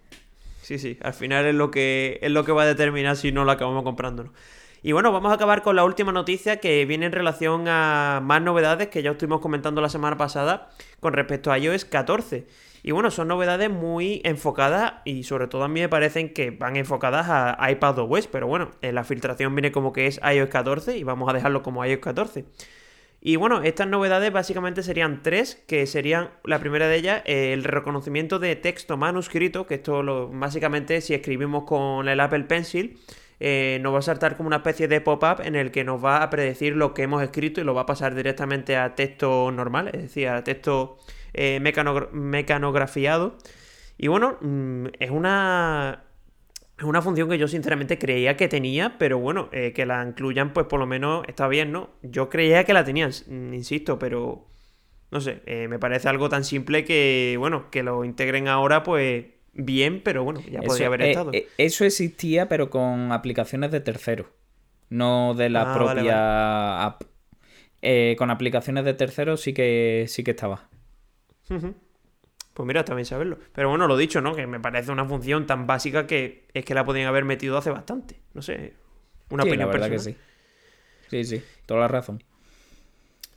Sí, 0.62 0.80
sí, 0.80 0.98
al 1.02 1.14
final 1.14 1.46
es 1.46 1.56
lo 1.56 1.72
que, 1.72 2.20
es 2.22 2.32
lo 2.32 2.46
que 2.46 2.52
va 2.52 2.64
a 2.64 2.68
determinar 2.68 3.16
si 3.16 3.32
no 3.32 3.44
lo 3.44 3.52
acabamos 3.52 3.84
comprándonos. 3.84 4.34
Y 4.82 4.94
bueno, 4.94 5.12
vamos 5.12 5.32
a 5.32 5.36
acabar 5.36 5.62
con 5.62 5.76
la 5.76 5.84
última 5.84 6.12
noticia 6.12 6.58
que 6.58 6.86
viene 6.86 7.06
en 7.06 7.12
relación 7.12 7.68
a 7.68 8.22
más 8.24 8.42
novedades 8.42 8.88
que 8.88 9.04
ya 9.04 9.12
estuvimos 9.12 9.42
comentando 9.42 9.82
la 9.82 9.90
semana 9.90 10.16
pasada 10.16 10.70
con 11.02 11.14
respecto 11.14 11.52
a 11.52 11.60
iOS 11.60 11.86
14. 11.86 12.48
Y 12.84 12.92
bueno, 12.92 13.12
son 13.12 13.28
novedades 13.28 13.70
muy 13.70 14.22
enfocadas 14.24 14.94
y 15.06 15.24
sobre 15.24 15.48
todo 15.48 15.64
a 15.64 15.68
mí 15.68 15.82
me 15.82 15.90
parecen 15.90 16.34
que 16.34 16.52
van 16.52 16.76
enfocadas 16.76 17.28
a 17.30 17.72
iPadOS, 17.72 18.28
pero 18.28 18.48
bueno, 18.48 18.72
en 18.82 18.96
la 18.96 19.04
filtración 19.04 19.54
viene 19.56 19.72
como 19.72 19.94
que 19.94 20.08
es 20.08 20.20
iOS 20.24 20.50
14 20.50 20.98
y 20.98 21.04
vamos 21.04 21.30
a 21.30 21.34
dejarlo 21.34 21.62
como 21.62 21.86
iOS 21.86 22.00
14. 22.00 22.46
Y 23.22 23.36
bueno, 23.36 23.62
estas 23.64 23.88
novedades 23.88 24.32
básicamente 24.32 24.82
serían 24.82 25.22
tres, 25.22 25.62
que 25.68 25.86
serían 25.88 26.30
la 26.46 26.60
primera 26.60 26.88
de 26.88 26.96
ellas 26.96 27.22
el 27.26 27.66
reconocimiento 27.66 28.40
de 28.40 28.56
texto 28.56 28.96
manuscrito, 28.96 29.68
que 29.68 29.76
esto 29.76 30.04
lo, 30.04 30.30
básicamente 30.30 31.02
si 31.02 31.14
escribimos 31.14 31.66
con 31.66 32.08
el 32.08 32.20
Apple 32.22 32.46
Pencil, 32.46 32.98
eh, 33.42 33.80
nos 33.82 33.94
va 33.94 34.00
a 34.00 34.02
saltar 34.02 34.38
como 34.38 34.48
una 34.48 34.58
especie 34.58 34.88
de 34.88 35.02
pop-up 35.02 35.42
en 35.44 35.56
el 35.56 35.72
que 35.72 35.84
nos 35.84 36.04
va 36.04 36.24
a 36.24 36.30
predecir 36.30 36.76
lo 36.76 36.94
que 36.94 37.04
hemos 37.04 37.22
escrito 37.22 37.60
y 37.60 37.66
lo 37.66 37.74
va 37.74 37.82
a 37.82 37.86
pasar 37.86 38.16
directamente 38.16 38.78
a 38.78 38.96
texto 38.96 39.52
normal, 39.52 39.90
es 39.94 40.02
decir, 40.02 40.30
a 40.30 40.44
texto 40.44 40.98
eh, 41.34 41.60
mecanografiado. 41.60 43.38
Y 43.98 44.08
bueno, 44.08 44.38
mm, 44.42 44.88
es 45.00 45.10
una 45.12 46.04
es 46.80 46.86
una 46.86 47.02
función 47.02 47.30
que 47.30 47.38
yo 47.38 47.48
sinceramente 47.48 47.98
creía 47.98 48.38
que 48.38 48.48
tenía, 48.48 48.98
pero 48.98 49.20
bueno, 49.20 49.50
eh, 49.52 49.74
que 49.74 49.86
la 49.86 50.02
incluyan, 50.02 50.54
pues 50.54 50.66
por 50.68 50.80
lo 50.80 50.86
menos 50.86 51.26
está 51.28 51.50
bien, 51.50 51.74
¿no? 51.74 51.90
Yo 52.02 52.30
creía 52.30 52.64
que 52.64 52.74
la 52.74 52.86
tenían, 52.86 53.12
insisto, 53.30 54.00
pero 54.00 54.48
no 55.12 55.20
sé, 55.20 55.42
eh, 55.46 55.68
me 55.68 55.78
parece 55.78 56.08
algo 56.08 56.30
tan 56.30 56.46
simple 56.46 56.86
que, 56.86 57.36
bueno, 57.38 57.70
que 57.70 57.84
lo 57.84 58.06
integren 58.06 58.48
ahora, 58.48 58.84
pues 58.84 59.26
bien, 59.52 60.02
pero 60.02 60.24
bueno, 60.24 60.42
ya 60.50 60.62
podría 60.62 60.88
haber 60.88 61.02
eh, 61.02 61.10
estado. 61.10 61.32
eso 61.58 61.84
existía, 61.84 62.48
pero 62.48 62.70
con 62.70 63.12
aplicaciones 63.12 63.72
de 63.72 63.82
terceros, 63.82 64.28
no 64.88 65.34
de 65.34 65.50
la 65.50 65.74
ah, 65.74 65.76
propia 65.76 66.86
app. 66.86 67.04
con 68.18 68.32
aplicaciones 68.32 68.86
de 68.86 68.94
terceros 68.94 69.42
sí 69.42 69.54
que 69.54 70.06
sí 70.08 70.24
que 70.24 70.32
estaba. 70.32 70.69
Pues 71.50 72.68
mira, 72.68 72.84
también 72.86 73.06
saberlo. 73.06 73.39
Pero 73.53 73.70
bueno, 73.70 73.88
lo 73.88 73.98
dicho, 73.98 74.22
¿no? 74.22 74.36
Que 74.36 74.48
me 74.48 74.60
parece 74.60 74.91
una 74.91 75.06
función 75.06 75.48
tan 75.48 75.65
básica 75.68 76.08
que 76.08 76.46
es 76.53 76.65
que 76.65 76.74
la 76.74 76.86
podían 76.86 77.08
haber 77.08 77.25
metido 77.25 77.58
hace 77.58 77.72
bastante. 77.72 78.20
No 78.34 78.41
sé. 78.41 78.74
Una 79.29 79.44
sí, 79.44 79.56
la 79.56 79.65
verdad 79.65 79.89
que 79.89 80.00
sí. 80.00 80.15
Sí, 81.10 81.24
sí, 81.24 81.44
toda 81.65 81.82
la 81.82 81.88
razón. 81.88 82.24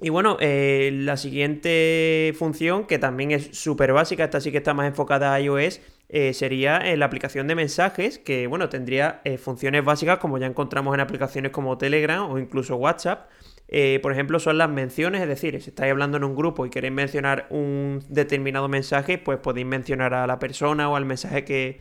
Y 0.01 0.09
bueno, 0.09 0.37
eh, 0.41 0.91
la 0.93 1.17
siguiente 1.17 2.35
función, 2.37 2.89
que 2.89 2.99
también 2.99 3.31
es 3.31 3.57
súper 3.57 3.93
básica, 3.93 4.25
esta 4.25 4.41
sí 4.41 4.51
que 4.51 4.59
está 4.59 4.75
más 4.75 4.89
enfocada 4.89 5.33
a 5.33 5.41
iOS, 5.41 5.81
eh, 6.09 6.35
sería 6.35 6.79
en 6.79 6.99
la 6.99 7.07
aplicación 7.07 7.47
de 7.47 7.55
mensajes, 7.55 8.19
que 8.19 8.49
bueno, 8.49 8.69
tendría 8.69 9.21
eh, 9.25 9.39
funciones 9.39 9.85
básicas 9.85 10.19
como 10.19 10.39
ya 10.39 10.47
encontramos 10.47 10.93
en 10.95 11.01
aplicaciones 11.01 11.53
como 11.53 11.79
Telegram 11.79 12.29
o 12.29 12.39
incluso 12.41 12.75
WhatsApp. 12.77 13.31
Eh, 13.75 14.01
por 14.03 14.13
ejemplo, 14.13 14.39
son 14.39 14.59
las 14.59 14.69
menciones, 14.69 15.23
es 15.23 15.29
decir, 15.29 15.59
si 15.63 15.71
estáis 15.71 15.91
hablando 15.91 16.19
en 16.19 16.25
un 16.25 16.37
grupo 16.37 16.67
y 16.67 16.71
queréis 16.71 16.93
mencionar 16.93 17.47
un 17.49 18.05
determinado 18.11 18.69
mensaje, 18.69 19.17
pues 19.17 19.39
podéis 19.39 19.67
mencionar 19.67 20.13
a 20.13 20.27
la 20.27 20.39
persona 20.39 20.91
o 20.91 20.97
al 20.97 21.07
mensaje 21.07 21.43
que, 21.47 21.81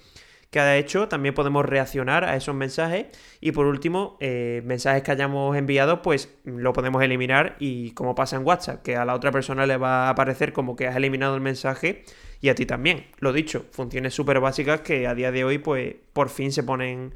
ha 0.55 0.77
hecho. 0.77 1.09
También 1.09 1.35
podemos 1.35 1.65
reaccionar 1.65 2.23
a 2.23 2.37
esos 2.37 2.55
mensajes. 2.55 3.07
Y 3.41 3.51
por 3.51 3.65
último, 3.65 4.15
eh, 4.21 4.61
mensajes 4.63 5.03
que 5.03 5.11
hayamos 5.11 5.57
enviado, 5.57 6.01
pues 6.01 6.33
lo 6.45 6.71
podemos 6.71 7.03
eliminar. 7.03 7.57
Y 7.59 7.91
como 7.91 8.15
pasa 8.15 8.37
en 8.37 8.45
WhatsApp, 8.45 8.81
que 8.83 8.95
a 8.95 9.03
la 9.03 9.13
otra 9.13 9.31
persona 9.31 9.65
le 9.65 9.75
va 9.75 10.07
a 10.07 10.09
aparecer 10.11 10.53
como 10.53 10.77
que 10.77 10.87
has 10.87 10.95
eliminado 10.95 11.35
el 11.35 11.41
mensaje 11.41 12.05
y 12.39 12.47
a 12.47 12.55
ti 12.55 12.65
también. 12.65 13.07
Lo 13.19 13.33
dicho, 13.33 13.65
funciones 13.71 14.13
súper 14.13 14.39
básicas 14.39 14.79
que 14.79 15.07
a 15.07 15.13
día 15.13 15.33
de 15.33 15.43
hoy, 15.43 15.57
pues 15.57 15.95
por 16.13 16.29
fin 16.29 16.53
se 16.53 16.63
ponen. 16.63 17.15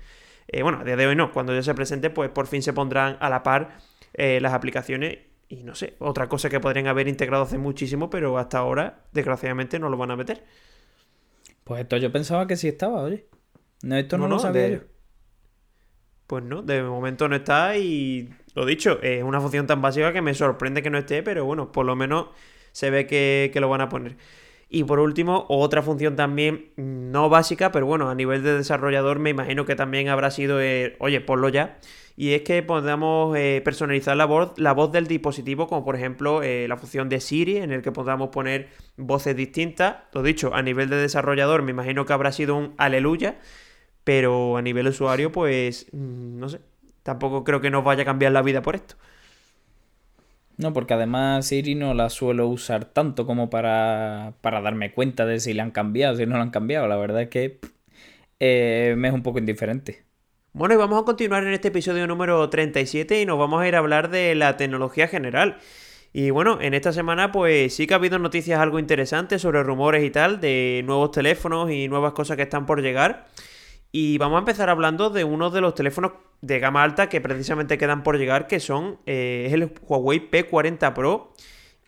Eh, 0.50 0.63
bueno, 0.63 0.79
a 0.82 0.84
día 0.84 0.98
de 0.98 1.08
hoy 1.08 1.15
no, 1.15 1.32
cuando 1.32 1.53
ya 1.55 1.63
se 1.63 1.74
presente, 1.74 2.10
pues 2.10 2.29
por 2.29 2.48
fin 2.48 2.62
se 2.62 2.74
pondrán 2.74 3.15
a 3.22 3.29
la 3.29 3.41
par 3.41 3.77
eh, 4.17 4.39
las 4.41 4.53
aplicaciones 4.53 5.19
y 5.48 5.63
no 5.63 5.75
sé, 5.75 5.95
otra 6.00 6.27
cosa 6.27 6.50
que 6.50 6.60
podrían 6.60 6.88
haber 6.88 7.07
integrado 7.07 7.43
hace 7.43 7.57
muchísimo, 7.57 8.10
pero 8.10 8.38
hasta 8.38 8.57
ahora, 8.57 9.03
desgraciadamente, 9.12 9.79
no 9.79 9.89
lo 9.89 9.98
van 9.98 10.12
a 10.12 10.15
meter. 10.15 10.43
Pues 11.63 11.81
esto 11.81 11.98
yo 11.98 12.12
pensaba 12.12 12.48
que 12.48 12.57
sí 12.57 12.67
estaba, 12.67 13.01
oye. 13.01 13.27
No, 13.84 13.95
esto 13.95 14.17
no, 14.17 14.27
lo 14.27 14.39
sabía 14.39 14.67
yo. 14.69 14.79
Pues 16.27 16.43
no, 16.43 16.63
de 16.63 16.81
momento 16.81 17.27
no 17.27 17.36
está 17.36 17.77
y 17.77 18.29
lo 18.55 18.65
dicho, 18.65 19.00
es 19.03 19.24
una 19.24 19.39
función 19.39 19.67
tan 19.67 19.81
básica 19.81 20.12
que 20.12 20.22
me 20.22 20.34
sorprende 20.34 20.81
que 20.81 20.89
no 20.89 20.98
esté, 20.98 21.22
pero 21.22 21.45
bueno, 21.45 21.72
por 21.72 21.86
lo 21.86 21.95
menos 21.95 22.29
se 22.72 22.89
ve 22.89 23.05
que, 23.05 23.51
que 23.53 23.60
lo 23.60 23.69
van 23.69 23.81
a 23.81 23.89
poner. 23.89 24.17
Y 24.69 24.84
por 24.84 25.00
último, 25.00 25.45
otra 25.48 25.81
función 25.81 26.15
también 26.15 26.72
no 26.75 27.29
básica, 27.29 27.72
pero 27.72 27.86
bueno, 27.86 28.10
a 28.10 28.15
nivel 28.15 28.43
de 28.43 28.57
desarrollador 28.57 29.19
me 29.19 29.29
imagino 29.29 29.65
que 29.65 29.75
también 29.75 30.10
habrá 30.10 30.31
sido, 30.31 30.60
eh, 30.62 30.95
oye, 31.00 31.22
ponlo 31.22 31.50
ya, 31.50 31.77
y 32.17 32.34
es 32.34 32.43
que 32.43 32.63
podamos 32.63 33.36
eh, 33.38 33.62
personalizar 33.63 34.15
la 34.15 34.25
voz, 34.25 34.53
la 34.57 34.74
voz 34.74 34.91
del 34.91 35.07
dispositivo, 35.07 35.67
como 35.67 35.84
por 35.84 35.95
ejemplo 35.95 36.41
eh, 36.43 36.67
la 36.67 36.77
función 36.77 37.10
de 37.10 37.19
Siri, 37.19 37.57
en 37.57 37.72
el 37.72 37.81
que 37.81 37.91
podamos 37.91 38.29
poner 38.29 38.69
voces 38.98 39.36
distintas. 39.36 39.98
Lo 40.13 40.24
dicho, 40.24 40.53
a 40.53 40.62
nivel 40.62 40.89
de 40.89 40.95
desarrollador 40.98 41.62
me 41.62 41.72
imagino 41.72 42.05
que 42.05 42.13
habrá 42.13 42.31
sido 42.31 42.55
un 42.55 42.74
aleluya, 42.77 43.38
pero 44.03 44.57
a 44.57 44.62
nivel 44.62 44.88
usuario 44.88 45.31
pues 45.31 45.88
mm, 45.91 46.39
no 46.39 46.50
sé, 46.50 46.62
tampoco 47.03 47.43
creo 47.43 47.62
que 47.62 47.69
nos 47.69 47.84
vaya 47.84 48.03
a 48.03 48.05
cambiar 48.05 48.31
la 48.31 48.41
vida 48.41 48.62
por 48.62 48.75
esto. 48.75 48.95
No, 50.57 50.71
porque 50.74 50.93
además 50.93 51.47
Siri 51.47 51.75
no 51.75 51.93
la 51.93 52.09
suelo 52.09 52.47
usar 52.47 52.85
tanto 52.85 53.25
como 53.25 53.50
para, 53.50 54.33
para 54.41 54.62
darme 54.62 54.93
cuenta 54.93 55.25
de 55.25 55.39
si 55.39 55.53
la 55.53 55.63
han 55.63 55.71
cambiado, 55.71 56.15
si 56.15 56.25
no 56.25 56.38
la 56.38 56.43
han 56.43 56.51
cambiado. 56.51 56.88
La 56.88 56.95
verdad 56.95 57.24
es 57.24 57.29
que 57.29 57.59
eh, 58.39 58.95
me 58.97 59.09
es 59.09 59.13
un 59.13 59.24
poco 59.24 59.39
indiferente. 59.39 60.05
Bueno, 60.53 60.74
y 60.74 60.77
vamos 60.77 61.01
a 61.01 61.05
continuar 61.05 61.43
en 61.43 61.53
este 61.53 61.67
episodio 61.67 62.07
número 62.07 62.50
37 62.50 63.21
y 63.21 63.25
nos 63.25 63.38
vamos 63.38 63.62
a 63.62 63.67
ir 63.67 63.75
a 63.75 63.79
hablar 63.79 64.09
de 64.09 64.35
la 64.35 64.55
tecnología 64.55 65.09
general. 65.09 65.57
Y 66.13 66.29
bueno, 66.29 66.62
en 66.62 66.74
esta 66.74 66.93
semana 66.93 67.33
pues 67.33 67.75
sí 67.75 67.88
que 67.88 67.93
ha 67.93 67.97
habido 67.97 68.19
noticias 68.19 68.62
algo 68.62 68.79
interesantes 68.79 69.41
sobre 69.41 69.63
rumores 69.63 70.05
y 70.05 70.12
tal 70.12 70.39
de 70.39 70.81
nuevos 70.85 71.12
teléfonos 71.12 71.69
y 71.71 71.89
nuevas 71.89 72.13
cosas 72.13 72.38
que 72.38 72.43
están 72.43 72.65
por 72.65 72.81
llegar. 72.81 73.27
Y 73.92 74.18
vamos 74.18 74.38
a 74.38 74.39
empezar 74.39 74.70
hablando 74.70 75.10
de 75.10 75.24
uno 75.24 75.50
de 75.50 75.62
los 75.62 75.74
teléfonos 75.74 76.13
de 76.42 76.60
gama 76.60 76.84
alta 76.84 77.10
que 77.10 77.22
precisamente 77.22 77.77
quedan 77.77 78.04
por 78.04 78.18
llegar, 78.18 78.48
que 78.48 78.60
son 78.60 79.00
eh, 79.06 79.50
el 79.51 79.72
Huawei 79.82 80.30
P40 80.30 80.94
Pro. 80.94 81.34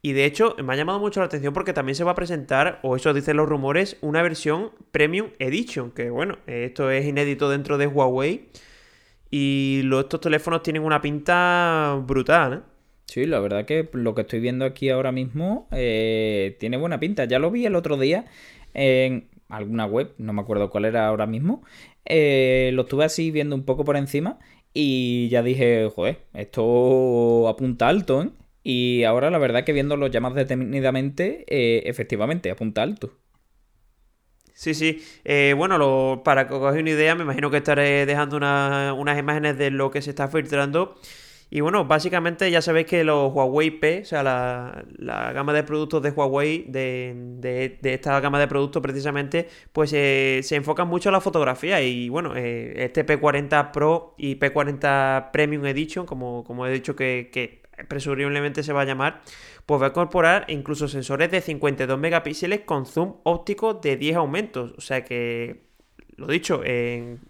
Y 0.02 0.14
de 0.14 0.26
hecho, 0.26 0.56
me 0.64 0.74
ha 0.74 0.76
llamado 0.76 1.00
mucho 1.00 1.20
la 1.20 1.26
atención 1.26 1.54
porque 1.54 1.74
también 1.74 1.96
se 1.96 2.04
va 2.04 2.12
a 2.12 2.16
presentar, 2.16 2.80
o 2.82 2.96
eso 2.96 3.14
dicen 3.14 3.38
los 3.38 3.50
rumores, 3.50 3.98
una 4.02 4.22
versión 4.22 4.72
Premium 4.92 5.32
Edition. 5.40 5.92
Que 5.92 6.10
bueno, 6.10 6.38
esto 6.48 6.90
es 6.92 7.06
inédito 7.06 7.50
dentro 7.50 7.78
de 7.78 7.88
Huawei. 7.88 8.48
Y 9.30 9.82
estos 10.00 10.22
teléfonos 10.22 10.64
tienen 10.64 10.84
una 10.84 11.02
pinta 11.02 12.02
brutal, 12.06 12.54
¿eh? 12.54 12.60
Sí, 13.08 13.26
la 13.26 13.40
verdad 13.40 13.66
que 13.66 13.90
lo 13.94 14.14
que 14.14 14.22
estoy 14.22 14.42
viendo 14.42 14.66
aquí 14.66 14.90
ahora 14.90 15.14
mismo 15.14 15.68
eh, 15.72 16.58
tiene 16.60 16.78
buena 16.78 17.00
pinta. 17.00 17.24
Ya 17.26 17.40
lo 17.40 17.52
vi 17.52 17.66
el 17.66 17.76
otro 17.76 17.98
día 17.98 18.26
en 18.74 19.30
alguna 19.50 19.86
web, 19.86 20.14
no 20.18 20.34
me 20.34 20.42
acuerdo 20.42 20.70
cuál 20.70 20.86
era 20.86 21.08
ahora 21.08 21.28
mismo. 21.28 21.64
Eh, 22.06 22.72
lo 22.74 22.84
estuve 22.84 23.06
así 23.06 23.32
viendo 23.32 23.56
un 23.56 23.66
poco 23.66 23.84
por 23.86 23.98
encima 23.98 24.40
y 24.74 25.30
ya 25.30 25.44
dije, 25.44 25.90
joder, 25.94 26.26
esto 26.34 27.48
apunta 27.48 27.88
alto, 27.88 28.24
¿eh? 28.24 28.30
Y 28.64 29.04
ahora 29.06 29.30
la 29.32 29.38
verdad 29.38 29.64
que 29.64 29.74
viéndolo 29.74 30.08
ya 30.08 30.20
más 30.20 30.36
detenidamente, 30.36 31.46
eh, 31.48 31.84
efectivamente, 31.86 32.52
apunta 32.52 32.84
alto. 32.84 33.14
Sí, 34.54 34.74
sí. 34.74 35.04
Eh, 35.24 35.54
bueno, 35.56 36.22
para 36.26 36.48
que 36.48 36.54
os 36.56 36.62
hagáis 36.64 36.82
una 36.82 36.90
idea, 36.90 37.16
me 37.16 37.24
imagino 37.24 37.52
que 37.52 37.58
estaré 37.58 38.06
dejando 38.08 38.38
unas 38.38 39.20
imágenes 39.20 39.58
de 39.58 39.70
lo 39.72 39.92
que 39.92 40.02
se 40.02 40.10
está 40.10 40.28
filtrando. 40.28 40.96
Y 41.50 41.62
bueno, 41.62 41.86
básicamente 41.86 42.52
ya 42.52 42.62
sabéis 42.62 42.88
que 42.88 43.06
los 43.06 43.32
Huawei 43.32 43.72
P, 43.72 44.02
o 44.02 44.06
sea, 44.06 44.22
la, 44.22 45.32
gama 45.34 45.54
de 45.54 45.64
productos 45.64 46.02
de 46.04 46.10
Huawei, 46.10 46.66
de, 46.68 47.80
esta 47.84 48.20
gama 48.20 48.40
de 48.40 48.48
productos 48.48 48.82
precisamente, 48.82 49.48
pues 49.72 49.94
eh, 49.94 50.42
se 50.44 50.56
enfocan 50.56 50.90
mucho 50.90 51.08
a 51.10 51.14
la 51.14 51.22
fotografía. 51.22 51.82
Y 51.82 52.10
bueno, 52.10 52.36
este 52.36 53.06
P40 53.06 53.72
Pro 53.72 54.14
y 54.18 54.36
P40 54.36 55.32
Premium 55.32 55.66
Edition, 55.66 56.06
como, 56.06 56.44
como 56.44 56.68
he 56.68 56.72
dicho 56.72 56.96
que, 56.98 57.30
que 57.32 57.62
presumiblemente 57.88 58.62
se 58.62 58.74
va 58.74 58.82
a 58.82 58.86
llamar, 58.86 59.22
pues 59.66 59.82
va 59.82 59.88
a 59.88 59.90
incorporar 59.90 60.46
incluso 60.50 60.90
sensores 60.90 61.32
de 61.32 61.40
52 61.40 61.98
megapíxeles 61.98 62.62
con 62.62 62.86
zoom 62.86 63.16
óptico 63.24 63.76
de 63.76 63.96
10 63.96 64.18
aumentos. 64.18 64.74
O 64.78 64.82
sea 64.82 65.06
que, 65.06 65.68
lo 66.18 66.28
dicho, 66.28 66.62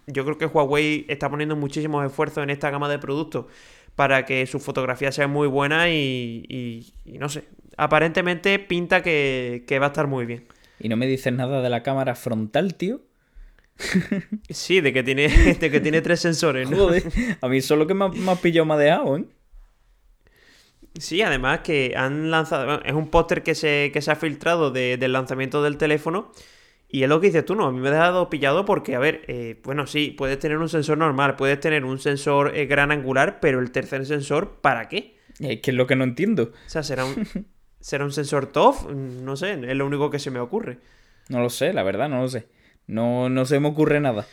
yo 0.08 0.26
creo 0.26 0.38
que 0.40 0.46
Huawei 0.48 1.06
está 1.08 1.30
poniendo 1.30 1.56
muchísimos 1.56 2.06
esfuerzos 2.06 2.44
en 2.44 2.50
esta 2.50 2.72
gama 2.72 2.90
de 2.90 2.98
productos 2.98 3.46
para 3.98 4.25
que 4.25 4.46
su 4.46 4.60
fotografía 4.60 5.12
sea 5.12 5.27
muy 5.27 5.48
buena 5.48 5.89
y, 5.89 6.94
no 7.06 7.30
sé, 7.30 7.46
aparentemente 7.77 8.60
pinta 8.60 9.01
que, 9.01 9.66
va 9.82 9.88
a 9.88 9.89
estar 9.89 10.06
muy 10.06 10.27
bien. 10.27 10.46
¿Y 10.80 10.88
no 10.88 10.96
me 10.96 11.08
dices 11.08 11.34
nada 11.34 11.63
de 11.63 11.70
la 11.72 11.82
cámara 11.82 12.13
frontal, 12.13 12.75
tío? 12.75 13.01
sí, 14.51 14.82
de 14.82 14.94
que 14.94 15.01
tiene, 15.01 15.58
que 15.60 15.80
tiene 15.80 16.01
tres 16.01 16.20
sensores, 16.20 16.70
¿no? 16.70 16.77
Joder, 16.77 17.04
a 17.42 17.48
mí 17.48 17.60
solo 17.60 17.88
que 17.88 17.96
me 17.96 18.08
me 18.10 18.32
ha 18.32 18.36
pillado 18.36 18.66
madeado, 18.66 19.18
¿eh? 19.18 19.25
Sí, 21.00 21.24
además 21.24 21.62
que 21.62 21.96
han 21.98 22.30
lanzado. 22.30 22.84
Es 22.84 22.94
un 22.94 23.10
póster 23.10 23.42
que 23.42 23.56
se, 23.56 23.89
que 23.92 24.04
se 24.04 24.12
ha 24.12 24.16
filtrado 24.16 24.70
del 24.70 25.12
lanzamiento 25.12 25.63
del 25.63 25.77
teléfono. 25.77 26.32
Y 26.89 27.03
es 27.03 27.10
lo 27.10 27.20
que 27.20 27.27
dices 27.27 27.44
tú, 27.44 27.56
no, 27.56 27.65
a 27.65 27.72
mí 27.72 27.79
me 27.79 27.89
ha 27.89 27.91
dejado 27.91 28.29
pillado 28.29 28.63
porque, 28.63 28.96
a 28.96 29.00
ver, 29.00 29.24
eh, 29.27 29.60
bueno, 29.63 29.88
sí, 29.88 30.12
puedes 30.17 30.39
tener 30.39 30.58
un 30.58 30.70
sensor 30.70 30.98
normal, 30.98 31.36
puedes 31.36 31.60
tener 31.60 31.84
un 31.84 32.00
sensor 32.00 32.56
eh, 32.56 32.65
gran 32.65 32.91
angular, 32.91 33.39
pero 33.41 33.60
el 33.60 33.72
tercer 33.72 34.06
sensor, 34.06 34.60
¿para 34.62 34.88
qué? 34.88 35.17
Es 35.39 35.60
que 35.60 35.72
es 35.72 35.77
lo 35.77 35.86
que 35.86 35.98
no 35.98 36.06
entiendo. 36.06 36.44
O 36.44 36.70
sea, 36.70 36.84
¿será 36.84 37.03
un, 37.03 37.15
¿será 37.82 38.06
un 38.06 38.13
sensor 38.13 38.48
TOF? 38.48 38.89
No 38.89 39.36
sé, 39.36 39.53
es 39.53 39.75
lo 39.75 39.86
único 39.86 40.10
que 40.10 40.20
se 40.20 40.32
me 40.32 40.39
ocurre. 40.39 40.79
No 41.27 41.41
lo 41.41 41.50
sé, 41.50 41.74
la 41.74 41.84
verdad, 41.84 42.08
no 42.08 42.22
lo 42.22 42.27
sé. 42.29 42.48
No, 42.88 43.27
no 43.27 43.46
se 43.46 43.60
me 43.60 43.67
ocurre 43.67 44.00
nada. 44.00 44.25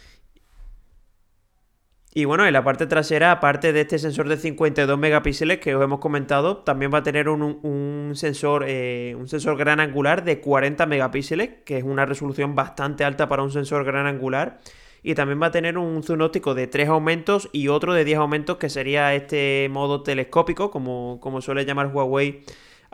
Y 2.16 2.26
bueno, 2.26 2.46
en 2.46 2.52
la 2.52 2.62
parte 2.62 2.86
trasera, 2.86 3.32
aparte 3.32 3.72
de 3.72 3.80
este 3.80 3.98
sensor 3.98 4.28
de 4.28 4.36
52 4.36 4.96
megapíxeles 4.96 5.58
que 5.58 5.74
os 5.74 5.82
hemos 5.82 5.98
comentado, 5.98 6.58
también 6.58 6.94
va 6.94 6.98
a 6.98 7.02
tener 7.02 7.28
un, 7.28 8.12
sensor, 8.14 8.64
eh, 8.68 9.16
un 9.18 9.26
sensor 9.26 9.56
gran 9.56 9.80
angular 9.80 10.22
de 10.22 10.40
40 10.40 10.86
megapíxeles, 10.86 11.50
que 11.64 11.78
es 11.78 11.82
una 11.82 12.06
resolución 12.06 12.54
bastante 12.54 13.02
alta 13.02 13.28
para 13.28 13.42
un 13.42 13.50
sensor 13.50 13.84
gran 13.84 14.06
angular. 14.06 14.60
Y 15.02 15.16
también 15.16 15.42
va 15.42 15.46
a 15.46 15.50
tener 15.50 15.76
un 15.76 16.04
zoom 16.04 16.20
óptico 16.20 16.54
de 16.54 16.68
3 16.68 16.88
aumentos 16.88 17.50
y 17.52 17.66
otro 17.66 17.92
de 17.94 18.04
10 18.04 18.18
aumentos, 18.18 18.58
que 18.58 18.70
sería 18.70 19.12
este 19.12 19.68
modo 19.72 20.04
telescópico, 20.04 20.70
como, 20.70 21.18
como 21.20 21.40
suele 21.42 21.64
llamar 21.64 21.88
Huawei 21.88 22.44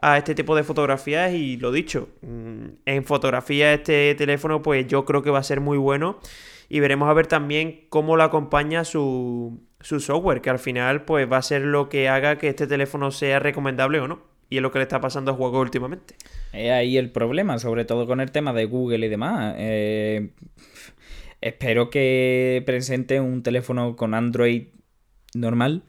a 0.01 0.17
este 0.17 0.35
tipo 0.35 0.57
de 0.57 0.65
fotografías 0.65 1.35
y 1.35 1.59
lo 1.59 1.73
dicho, 1.73 2.09
mm, 2.23 2.65
en 2.87 3.05
fotografía 3.05 3.75
este 3.75 4.15
teléfono 4.15 4.63
pues 4.63 4.87
yo 4.87 5.05
creo 5.05 5.23
que 5.23 5.29
va 5.29 5.41
a 5.41 5.43
ser 5.43 5.61
muy 5.61 5.77
bueno 5.77 6.19
y 6.73 6.79
veremos 6.79 7.11
a 7.11 7.13
ver 7.13 7.27
también 7.27 7.85
cómo 7.89 8.17
lo 8.17 8.23
acompaña 8.23 8.85
su, 8.85 9.61
su 9.81 9.99
software, 9.99 10.41
que 10.41 10.51
al 10.51 10.61
final 10.61 11.05
pues 11.05 11.31
va 11.31 11.39
a 11.39 11.43
ser 11.43 11.63
lo 11.63 11.89
que 11.89 12.09
haga 12.09 12.39
que 12.39 12.49
este 12.49 12.69
teléfono 12.69 13.11
sea 13.11 13.41
recomendable 13.41 13.99
o 13.99 14.07
no. 14.07 14.23
Y 14.49 14.57
es 14.57 14.63
lo 14.63 14.71
que 14.71 14.79
le 14.79 14.85
está 14.85 15.01
pasando 15.01 15.33
a 15.33 15.35
juego 15.35 15.61
últimamente. 15.61 16.15
Es 16.53 16.71
ahí 16.71 16.97
el 16.97 17.11
problema, 17.11 17.59
sobre 17.59 17.85
todo 17.85 18.07
con 18.07 18.21
el 18.21 18.31
tema 18.31 18.53
de 18.53 18.67
Google 18.67 19.05
y 19.05 19.09
demás. 19.09 19.57
Eh, 19.59 20.31
espero 21.41 21.91
que 21.91 22.63
presente 22.65 23.21
un 23.21 23.43
teléfono 23.43 23.97
con 23.97 24.15
Android 24.15 24.69
normal, 25.35 25.83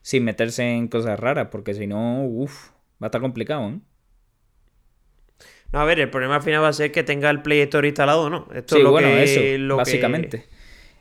sin 0.00 0.24
meterse 0.24 0.70
en 0.70 0.88
cosas 0.88 1.20
raras, 1.20 1.48
porque 1.50 1.74
si 1.74 1.86
no, 1.86 2.24
uff, 2.24 2.70
va 3.02 3.06
a 3.06 3.06
estar 3.06 3.20
complicado, 3.20 3.68
¿eh? 3.68 3.78
No, 5.74 5.80
a 5.80 5.84
ver, 5.84 6.00
el 6.00 6.08
problema 6.08 6.36
al 6.36 6.42
final 6.42 6.62
va 6.62 6.68
a 6.68 6.72
ser 6.72 6.92
que 6.92 7.02
tenga 7.02 7.28
el 7.30 7.42
Play 7.42 7.60
Store 7.62 7.86
instalado 7.86 8.22
o 8.22 8.30
no. 8.30 8.48
Esto 8.54 8.76
es 8.76 8.82
lo 8.82 8.92
bueno, 8.92 9.08
que, 9.08 9.24
eso, 9.24 9.40
lo 9.58 9.76
básicamente. 9.76 10.44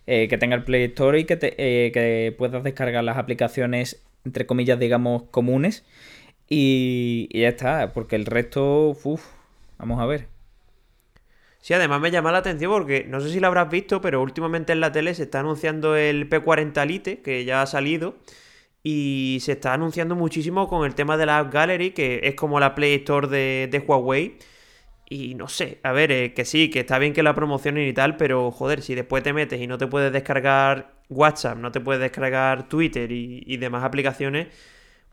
Eh, 0.07 0.27
que 0.27 0.37
tenga 0.37 0.55
el 0.55 0.63
Play 0.63 0.83
Store 0.85 1.19
y 1.19 1.23
que, 1.25 1.37
te- 1.37 1.55
eh, 1.57 1.91
que 1.91 2.33
puedas 2.37 2.63
descargar 2.63 3.03
las 3.03 3.17
aplicaciones, 3.17 4.03
entre 4.25 4.45
comillas, 4.45 4.79
digamos, 4.79 5.23
comunes. 5.31 5.85
Y, 6.49 7.29
y 7.31 7.41
ya 7.41 7.49
está, 7.49 7.93
porque 7.93 8.15
el 8.15 8.25
resto, 8.25 8.89
uff, 9.03 9.23
vamos 9.77 10.01
a 10.01 10.05
ver. 10.05 10.27
Sí, 11.61 11.73
además 11.73 12.01
me 12.01 12.11
llama 12.11 12.31
la 12.31 12.39
atención 12.39 12.71
porque 12.71 13.05
no 13.07 13.21
sé 13.21 13.29
si 13.29 13.39
lo 13.39 13.47
habrás 13.47 13.69
visto, 13.69 14.01
pero 14.01 14.21
últimamente 14.21 14.73
en 14.73 14.81
la 14.81 14.91
tele 14.91 15.13
se 15.13 15.23
está 15.23 15.39
anunciando 15.39 15.95
el 15.95 16.27
P40 16.27 16.85
Lite, 16.85 17.21
que 17.21 17.45
ya 17.45 17.61
ha 17.61 17.65
salido, 17.67 18.15
y 18.83 19.37
se 19.41 19.53
está 19.53 19.73
anunciando 19.73 20.15
muchísimo 20.15 20.67
con 20.67 20.85
el 20.85 20.95
tema 20.95 21.15
de 21.15 21.25
la 21.25 21.39
App 21.39 21.53
Gallery, 21.53 21.91
que 21.91 22.21
es 22.23 22.35
como 22.35 22.59
la 22.59 22.75
Play 22.75 22.95
Store 22.95 23.27
de, 23.27 23.69
de 23.71 23.79
Huawei. 23.79 24.35
Y 25.13 25.35
no 25.35 25.47
sé, 25.47 25.77
a 25.83 25.91
ver, 25.91 26.11
eh, 26.11 26.33
que 26.33 26.43
sí, 26.43 26.71
que 26.71 26.79
está 26.79 26.97
bien 26.97 27.13
que 27.13 27.21
la 27.21 27.35
promocionen 27.35 27.87
y 27.87 27.93
tal, 27.93 28.17
pero 28.17 28.49
joder, 28.49 28.81
si 28.81 28.95
después 28.95 29.21
te 29.21 29.31
metes 29.31 29.61
y 29.61 29.67
no 29.67 29.77
te 29.77 29.85
puedes 29.85 30.11
descargar 30.11 30.95
WhatsApp, 31.07 31.59
no 31.59 31.71
te 31.71 31.79
puedes 31.79 32.01
descargar 32.01 32.67
Twitter 32.67 33.11
y, 33.11 33.43
y 33.45 33.57
demás 33.57 33.83
aplicaciones, 33.83 34.47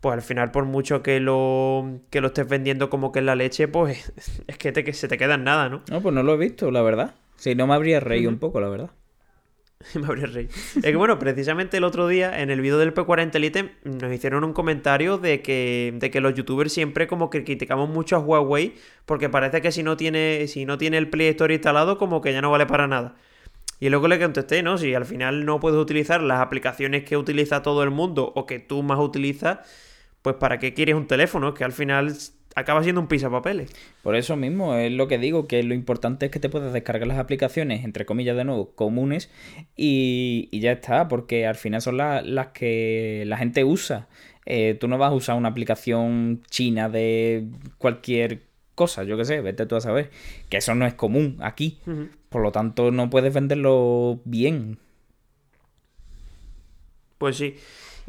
pues 0.00 0.14
al 0.14 0.22
final 0.22 0.52
por 0.52 0.64
mucho 0.64 1.02
que 1.02 1.20
lo, 1.20 2.00
que 2.08 2.22
lo 2.22 2.28
estés 2.28 2.48
vendiendo 2.48 2.88
como 2.88 3.12
que 3.12 3.18
es 3.18 3.26
la 3.26 3.34
leche, 3.34 3.68
pues 3.68 4.10
es 4.46 4.56
que, 4.56 4.72
te, 4.72 4.84
que 4.84 4.94
se 4.94 5.06
te 5.06 5.18
queda 5.18 5.34
en 5.34 5.44
nada, 5.44 5.68
¿no? 5.68 5.82
No, 5.90 6.00
pues 6.00 6.14
no 6.14 6.22
lo 6.22 6.32
he 6.32 6.38
visto, 6.38 6.70
la 6.70 6.80
verdad. 6.80 7.14
Si 7.36 7.54
no 7.54 7.66
me 7.66 7.74
habría 7.74 8.00
reído 8.00 8.30
un 8.30 8.38
poco, 8.38 8.58
la 8.58 8.70
verdad. 8.70 8.90
Me 9.94 10.06
habría 10.06 10.26
reído. 10.26 10.50
Es 10.76 10.82
que 10.82 10.96
bueno, 10.96 11.18
precisamente 11.18 11.78
el 11.78 11.84
otro 11.84 12.06
día 12.06 12.40
en 12.40 12.50
el 12.50 12.60
vídeo 12.60 12.78
del 12.78 12.94
P40 12.94 13.34
Elite 13.34 13.74
nos 13.84 14.12
hicieron 14.12 14.44
un 14.44 14.52
comentario 14.52 15.18
de 15.18 15.40
que, 15.42 15.94
de 15.96 16.10
que 16.10 16.20
los 16.20 16.34
youtubers 16.34 16.72
siempre 16.72 17.06
como 17.06 17.30
que 17.30 17.44
criticamos 17.44 17.88
mucho 17.88 18.16
a 18.16 18.18
Huawei 18.18 18.74
porque 19.06 19.28
parece 19.28 19.62
que 19.62 19.72
si 19.72 19.82
no 19.82 19.96
tiene, 19.96 20.46
si 20.48 20.66
no 20.66 20.76
tiene 20.78 20.98
el 20.98 21.08
Play 21.08 21.28
Store 21.28 21.54
instalado 21.54 21.98
como 21.98 22.20
que 22.20 22.32
ya 22.32 22.42
no 22.42 22.50
vale 22.50 22.66
para 22.66 22.86
nada. 22.86 23.16
Y 23.80 23.88
luego 23.88 24.08
le 24.08 24.20
contesté, 24.20 24.62
¿no? 24.62 24.76
Si 24.76 24.94
al 24.94 25.06
final 25.06 25.46
no 25.46 25.58
puedes 25.58 25.80
utilizar 25.80 26.22
las 26.22 26.40
aplicaciones 26.40 27.04
que 27.04 27.16
utiliza 27.16 27.62
todo 27.62 27.82
el 27.82 27.90
mundo 27.90 28.30
o 28.36 28.44
que 28.44 28.58
tú 28.58 28.82
más 28.82 28.98
utilizas, 28.98 29.60
pues 30.20 30.36
¿para 30.36 30.58
qué 30.58 30.74
quieres 30.74 30.94
un 30.94 31.06
teléfono? 31.06 31.54
Que 31.54 31.64
al 31.64 31.72
final 31.72 32.14
acaba 32.56 32.82
siendo 32.82 33.00
un 33.00 33.06
pisapapeles. 33.08 33.70
Por 34.02 34.16
eso 34.16 34.36
mismo 34.36 34.74
es 34.74 34.90
lo 34.92 35.08
que 35.08 35.18
digo, 35.18 35.46
que 35.46 35.62
lo 35.62 35.74
importante 35.74 36.26
es 36.26 36.32
que 36.32 36.40
te 36.40 36.48
puedas 36.48 36.72
descargar 36.72 37.06
las 37.06 37.18
aplicaciones, 37.18 37.84
entre 37.84 38.04
comillas 38.06 38.36
de 38.36 38.44
nuevo, 38.44 38.70
comunes 38.74 39.30
y, 39.76 40.48
y 40.50 40.60
ya 40.60 40.72
está, 40.72 41.08
porque 41.08 41.46
al 41.46 41.54
final 41.54 41.80
son 41.80 41.96
la- 41.96 42.22
las 42.22 42.48
que 42.48 43.24
la 43.26 43.36
gente 43.36 43.64
usa. 43.64 44.08
Eh, 44.46 44.76
tú 44.80 44.88
no 44.88 44.98
vas 44.98 45.10
a 45.10 45.14
usar 45.14 45.36
una 45.36 45.48
aplicación 45.50 46.42
china 46.50 46.88
de 46.88 47.46
cualquier 47.78 48.42
cosa, 48.74 49.04
yo 49.04 49.16
qué 49.16 49.24
sé, 49.26 49.40
vete 49.42 49.66
tú 49.66 49.76
a 49.76 49.80
saber, 49.80 50.10
que 50.48 50.56
eso 50.56 50.74
no 50.74 50.86
es 50.86 50.94
común 50.94 51.36
aquí. 51.40 51.78
Por 52.30 52.42
lo 52.42 52.50
tanto, 52.50 52.90
no 52.90 53.10
puedes 53.10 53.32
venderlo 53.34 54.20
bien. 54.24 54.78
Pues 57.18 57.36
sí. 57.36 57.56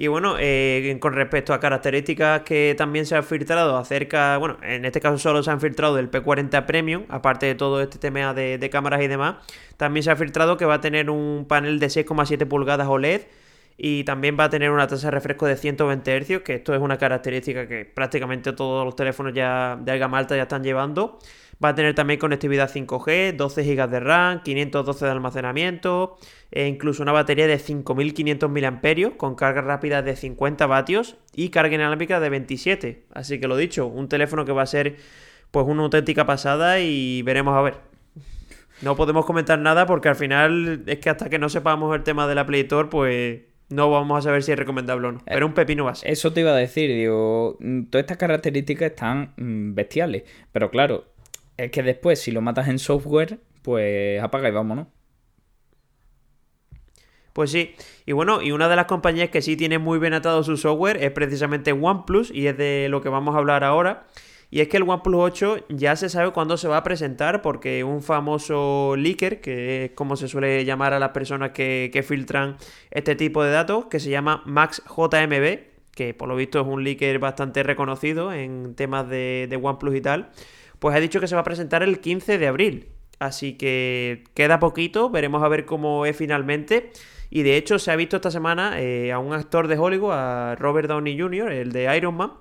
Y 0.02 0.08
bueno, 0.08 0.36
eh, 0.40 0.98
con 1.00 1.14
respecto 1.14 1.54
a 1.54 1.60
características 1.60 2.42
que 2.42 2.74
también 2.76 3.06
se 3.06 3.16
han 3.16 3.24
filtrado 3.24 3.78
acerca, 3.78 4.36
bueno, 4.40 4.58
en 4.64 4.84
este 4.84 5.00
caso 5.00 5.20
solo 5.20 5.44
se 5.44 5.52
han 5.52 5.62
filtrado 5.62 5.96
del 5.96 6.10
P40 6.10 6.66
Premium, 6.66 7.04
aparte 7.08 7.46
de 7.46 7.54
todo 7.54 7.80
este 7.84 8.00
tema 8.00 8.34
de, 8.34 8.58
de 8.58 8.70
cámaras 8.72 9.04
y 9.04 9.08
demás, 9.08 9.36
también 9.78 10.04
se 10.04 10.10
ha 10.10 10.16
filtrado 10.16 10.58
que 10.58 10.66
va 10.66 10.74
a 10.74 10.82
tener 10.82 11.12
un 11.12 11.46
panel 11.48 11.80
de 11.80 11.86
6,7 11.86 12.48
pulgadas 12.48 12.88
OLED 12.88 13.28
y 13.84 14.04
también 14.04 14.38
va 14.39 14.44
a 14.44 14.50
tener 14.52 14.70
una 14.70 14.86
tasa 14.86 15.08
de 15.08 15.12
refresco 15.12 15.48
de 15.48 15.58
120 15.58 16.22
Hz, 16.22 16.44
que 16.44 16.54
esto 16.54 16.76
es 16.76 16.80
una 16.80 17.00
característica 17.00 17.67
que 17.67 17.84
prácticamente 17.84 18.54
todos 18.54 18.86
los 18.86 18.96
teléfonos 18.96 19.34
ya 19.34 19.76
de 19.76 19.98
gama 19.98 20.20
alta 20.20 20.36
ya 20.36 20.44
están 20.44 20.63
llevando. 20.63 21.17
Va 21.63 21.70
a 21.70 21.76
tener 21.76 21.96
también 21.96 22.20
conectividad 22.20 22.70
5G, 22.70 23.36
12 23.36 23.63
GB 23.63 23.89
de 23.89 24.00
RAM, 24.00 24.44
512 24.44 25.04
de 25.04 25.12
almacenamiento, 25.12 26.15
e 26.52 26.67
incluso 26.67 27.02
una 27.02 27.12
batería 27.12 27.48
de 27.48 27.58
5500 27.58 28.52
mAh 28.52 29.17
con 29.17 29.34
carga 29.34 29.62
rápida 29.62 30.04
de 30.04 30.15
50 30.15 30.67
vatios 30.67 31.17
y 31.34 31.50
carga 31.50 31.74
inalámbrica 31.74 32.20
de 32.20 32.30
27. 32.30 33.06
Así 33.15 33.39
que 33.39 33.48
lo 33.48 33.58
dicho, 33.58 33.88
un 33.88 34.08
teléfono 34.08 34.46
que 34.46 34.52
va 34.52 34.62
a 34.62 34.67
ser 34.67 34.98
pues 35.50 35.65
una 35.65 35.82
auténtica 35.82 36.28
pasada 36.28 36.80
y 36.82 37.24
veremos 37.24 37.58
a 37.58 37.62
ver. 37.62 37.80
No 38.84 38.96
podemos 38.96 39.26
comentar 39.26 39.58
nada 39.58 39.88
porque 39.88 40.10
al 40.10 40.15
final 40.15 40.84
es 40.86 41.00
que 41.00 41.10
hasta 41.10 41.30
que 41.30 41.39
no 41.39 41.50
sepamos 41.50 41.96
el 41.96 42.04
tema 42.04 42.28
de 42.28 42.36
la 42.36 42.46
Play 42.46 42.62
Store, 42.62 42.88
pues 42.88 43.51
no 43.71 43.89
vamos 43.89 44.19
a 44.19 44.21
saber 44.21 44.43
si 44.43 44.51
es 44.51 44.60
recomendable 44.60 45.07
o 45.07 45.12
no. 45.13 45.21
Pero 45.25 45.45
un 45.45 45.53
pepino 45.53 45.86
va 45.86 45.91
a 45.91 45.95
ser. 45.95 46.12
Eso 46.12 46.34
te 46.34 46.41
iba 46.41 46.51
a 46.51 46.55
decir, 46.55 46.89
digo, 46.89 47.57
mm, 47.60 47.84
todas 47.86 48.03
estas 48.03 48.17
características 48.17 48.91
están 48.91 49.34
mm, 49.38 49.73
bestiales, 49.73 50.23
pero 50.51 50.69
claro, 50.69 51.05
es 51.57 51.71
que 51.71 51.84
después 51.84 52.19
si 52.19 52.31
lo 52.31 52.41
matas 52.41 52.67
en 52.67 52.79
software, 52.79 53.39
pues 53.62 54.21
apaga 54.21 54.49
y 54.49 54.51
vámonos. 54.51 54.88
Pues 57.34 57.51
sí, 57.51 57.75
y 58.05 58.12
bueno, 58.12 58.41
y 58.41 58.51
una 58.51 58.67
de 58.67 58.75
las 58.75 58.86
compañías 58.88 59.29
que 59.29 59.41
sí 59.41 59.55
tiene 59.55 59.79
muy 59.79 59.99
bien 59.99 60.13
atado 60.13 60.43
su 60.43 60.57
software 60.57 61.01
es 61.01 61.12
precisamente 61.12 61.71
OnePlus 61.71 62.29
y 62.29 62.47
es 62.47 62.57
de 62.57 62.88
lo 62.89 63.01
que 63.01 63.07
vamos 63.07 63.36
a 63.36 63.38
hablar 63.38 63.63
ahora. 63.63 64.05
Y 64.54 64.60
es 64.60 64.68
que 64.68 64.78
el 64.78 64.84
OnePlus 64.84 65.16
8 65.16 65.66
ya 65.70 65.96
se 65.96 66.10
sabe 66.10 66.32
cuándo 66.32 66.58
se 66.58 66.68
va 66.68 66.76
a 66.76 66.84
presentar 66.84 67.42
porque 67.42 67.86
un 67.86 68.04
famoso 68.04 68.96
leaker, 68.98 69.40
que 69.40 69.86
es 69.86 69.92
como 69.92 70.18
se 70.18 70.28
suele 70.28 70.66
llamar 70.66 70.94
a 70.94 71.00
las 71.00 71.12
personas 71.12 71.52
que, 71.52 71.90
que 71.94 72.04
filtran 72.04 72.58
este 72.92 73.16
tipo 73.16 73.44
de 73.44 73.52
datos, 73.52 73.86
que 73.86 74.02
se 74.02 74.10
llama 74.10 74.44
MaxJMB, 74.46 75.60
que 75.96 76.14
por 76.14 76.28
lo 76.28 76.36
visto 76.36 76.60
es 76.60 76.68
un 76.68 76.84
leaker 76.84 77.18
bastante 77.20 77.64
reconocido 77.64 78.34
en 78.34 78.76
temas 78.76 79.08
de, 79.08 79.48
de 79.50 79.56
OnePlus 79.56 79.96
y 79.96 80.02
tal, 80.02 80.32
pues 80.80 80.96
ha 80.98 81.00
dicho 81.00 81.22
que 81.22 81.28
se 81.28 81.36
va 81.36 81.42
a 81.42 81.46
presentar 81.46 81.82
el 81.82 82.02
15 82.02 82.38
de 82.38 82.48
abril. 82.48 82.90
Así 83.20 83.54
que 83.54 84.26
queda 84.34 84.60
poquito, 84.60 85.10
veremos 85.10 85.44
a 85.44 85.48
ver 85.48 85.66
cómo 85.66 86.06
es 86.06 86.18
finalmente. 86.18 86.92
Y 87.30 87.44
de 87.44 87.56
hecho 87.56 87.80
se 87.80 87.92
ha 87.92 87.96
visto 87.96 88.18
esta 88.18 88.32
semana 88.32 88.82
eh, 88.82 89.14
a 89.14 89.20
un 89.20 89.32
actor 89.32 89.70
de 89.70 89.78
Hollywood, 89.78 90.12
a 90.12 90.56
Robert 90.56 90.90
Downey 90.90 91.18
Jr., 91.18 91.54
el 91.54 91.72
de 91.72 91.96
Iron 91.96 92.16
Man, 92.16 92.34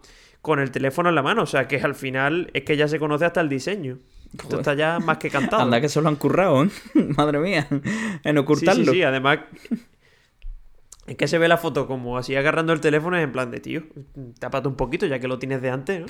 con 0.42 0.58
el 0.60 0.70
teléfono 0.70 1.08
en 1.08 1.14
la 1.14 1.22
mano. 1.22 1.42
O 1.42 1.46
sea 1.46 1.68
que 1.68 1.78
al 1.80 1.94
final 1.94 2.50
es 2.54 2.62
que 2.64 2.76
ya 2.76 2.88
se 2.88 2.98
conoce 2.98 3.24
hasta 3.24 3.40
el 3.40 3.48
diseño. 3.48 3.98
Esto 4.38 4.58
está 4.58 4.74
ya 4.74 4.98
más 5.00 5.18
que 5.18 5.28
cantado. 5.28 5.62
Anda 5.62 5.80
que 5.80 5.88
se 5.88 6.00
lo 6.00 6.08
han 6.08 6.16
currado, 6.16 6.62
¿eh? 6.64 6.68
Madre 7.16 7.38
mía, 7.40 7.66
en 8.22 8.38
ocultarlo. 8.38 8.84
sí, 8.84 8.90
sí, 8.98 9.02
además. 9.02 9.40
Es 11.06 11.16
que 11.16 11.26
se 11.26 11.38
ve 11.38 11.48
la 11.48 11.56
foto 11.56 11.88
como 11.88 12.16
así 12.16 12.36
agarrando 12.36 12.72
el 12.72 12.80
teléfono 12.80 13.16
es 13.16 13.24
en 13.24 13.32
plan 13.32 13.50
de 13.50 13.58
tío. 13.58 13.82
Tápate 14.38 14.68
un 14.68 14.76
poquito 14.76 15.06
ya 15.06 15.18
que 15.18 15.26
lo 15.26 15.40
tienes 15.40 15.60
de 15.60 15.70
antes, 15.70 16.00
¿no? 16.00 16.06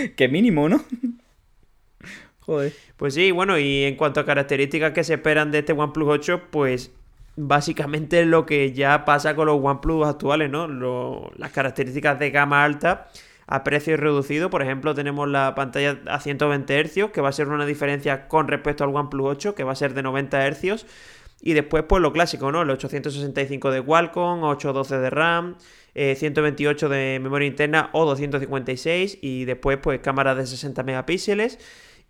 Qué 0.16 0.28
mínimo, 0.28 0.68
¿no? 0.70 0.82
Joder. 2.40 2.72
Pues 2.96 3.14
sí, 3.14 3.30
bueno, 3.30 3.58
y 3.58 3.84
en 3.84 3.96
cuanto 3.96 4.20
a 4.20 4.24
características 4.26 4.92
que 4.92 5.04
se 5.04 5.14
esperan 5.14 5.50
de 5.50 5.60
este 5.60 5.72
OnePlus 5.72 6.08
8, 6.08 6.42
pues 6.50 6.92
básicamente 7.36 8.24
lo 8.24 8.46
que 8.46 8.72
ya 8.72 9.04
pasa 9.04 9.34
con 9.34 9.46
los 9.46 9.58
OnePlus 9.62 10.06
actuales, 10.06 10.50
¿no? 10.50 10.68
Lo- 10.68 11.30
las 11.36 11.50
características 11.52 12.18
de 12.18 12.30
gama 12.30 12.62
alta 12.64 13.08
a 13.46 13.64
precio 13.64 13.96
reducido. 13.96 14.50
Por 14.50 14.62
ejemplo, 14.62 14.94
tenemos 14.94 15.28
la 15.28 15.54
pantalla 15.54 16.00
a 16.06 16.20
120 16.20 16.84
Hz, 16.84 17.12
que 17.12 17.20
va 17.20 17.28
a 17.28 17.32
ser 17.32 17.48
una 17.48 17.66
diferencia 17.66 18.28
con 18.28 18.48
respecto 18.48 18.84
al 18.84 18.94
OnePlus 18.94 19.26
8, 19.26 19.54
que 19.54 19.64
va 19.64 19.72
a 19.72 19.76
ser 19.76 19.94
de 19.94 20.02
90 20.02 20.50
Hz. 20.50 20.86
Y 21.40 21.52
después, 21.52 21.84
pues 21.88 22.00
lo 22.00 22.12
clásico, 22.12 22.50
¿no? 22.50 22.62
El 22.62 22.70
865 22.70 23.70
de 23.70 23.82
Qualcomm, 23.82 24.42
812 24.44 24.98
de 24.98 25.10
RAM, 25.10 25.56
eh, 25.94 26.14
128 26.14 26.88
de 26.88 27.20
memoria 27.22 27.46
interna 27.46 27.90
o 27.92 28.06
256. 28.06 29.18
Y 29.20 29.44
después, 29.44 29.78
pues 29.78 30.00
cámaras 30.00 30.36
de 30.36 30.46
60 30.46 30.82
megapíxeles. 30.82 31.58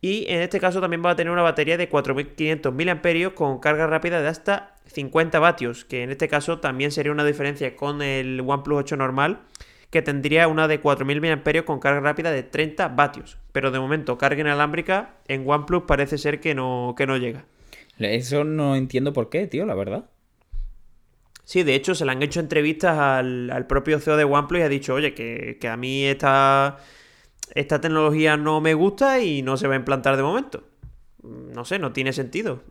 Y 0.01 0.27
en 0.29 0.43
este 0.43 0.61
caso 0.61 0.83
también 0.83 1.03
va 1.03 1.13
a 1.13 1.17
tener 1.17 1.33
una 1.33 1.41
batería 1.41 1.79
de 1.79 1.89
4500 1.89 2.75
mAh 2.75 3.35
con 3.35 3.59
carga 3.59 3.87
rápida 3.87 4.21
de 4.21 4.29
hasta 4.29 4.75
50 4.87 5.39
vatios, 5.39 5.87
que 5.87 6.03
en 6.03 6.11
este 6.11 6.29
caso 6.29 6.61
también 6.61 6.91
sería 6.91 7.11
una 7.11 7.25
diferencia 7.25 7.75
con 7.75 8.03
el 8.03 8.43
OnePlus 8.47 8.81
8 8.81 8.97
normal, 8.99 9.41
que 9.95 10.03
tendría 10.03 10.49
una 10.49 10.67
de 10.67 10.81
4000 10.81 11.21
mAh 11.21 11.63
con 11.65 11.79
carga 11.79 12.01
rápida 12.01 12.33
de 12.33 12.43
30 12.43 12.89
vatios. 12.89 13.39
Pero 13.53 13.71
de 13.71 13.79
momento, 13.79 14.19
carga 14.19 14.41
inalámbrica 14.41 15.15
en 15.29 15.49
OnePlus 15.49 15.85
parece 15.85 16.19
ser 16.19 16.41
que 16.41 16.53
no, 16.53 16.97
que 16.97 17.07
no 17.07 17.17
llega. 17.17 17.45
Eso 18.01 18.43
no 18.43 18.75
entiendo 18.75 19.13
por 19.13 19.31
qué, 19.31 19.47
tío, 19.47 19.65
la 19.67 19.77
verdad. 19.77 20.07
Sí, 21.45 21.63
de 21.63 21.77
hecho, 21.77 21.95
se 21.95 22.05
le 22.05 22.11
han 22.11 22.25
hecho 22.25 22.41
entrevistas 22.41 22.99
al, 22.99 23.53
al 23.53 23.69
propio 23.69 24.01
CEO 24.01 24.17
de 24.17 24.25
OnePlus 24.25 24.59
y 24.59 24.63
ha 24.65 24.69
dicho, 24.69 24.95
oye, 24.95 25.15
que, 25.15 25.59
que 25.61 25.69
a 25.69 25.77
mí 25.77 26.03
esta, 26.07 26.79
esta 27.55 27.81
tecnología 27.81 28.37
no 28.37 28.61
me 28.61 28.75
gusta 28.75 29.21
y 29.21 29.43
no 29.43 29.57
se 29.57 29.69
va 29.69 29.75
a 29.75 29.77
implantar 29.77 30.17
de 30.17 30.25
momento. 30.25 30.65
No 31.23 31.65
sé, 31.65 31.79
no 31.79 31.93
tiene 31.93 32.13
sentido. 32.13 32.65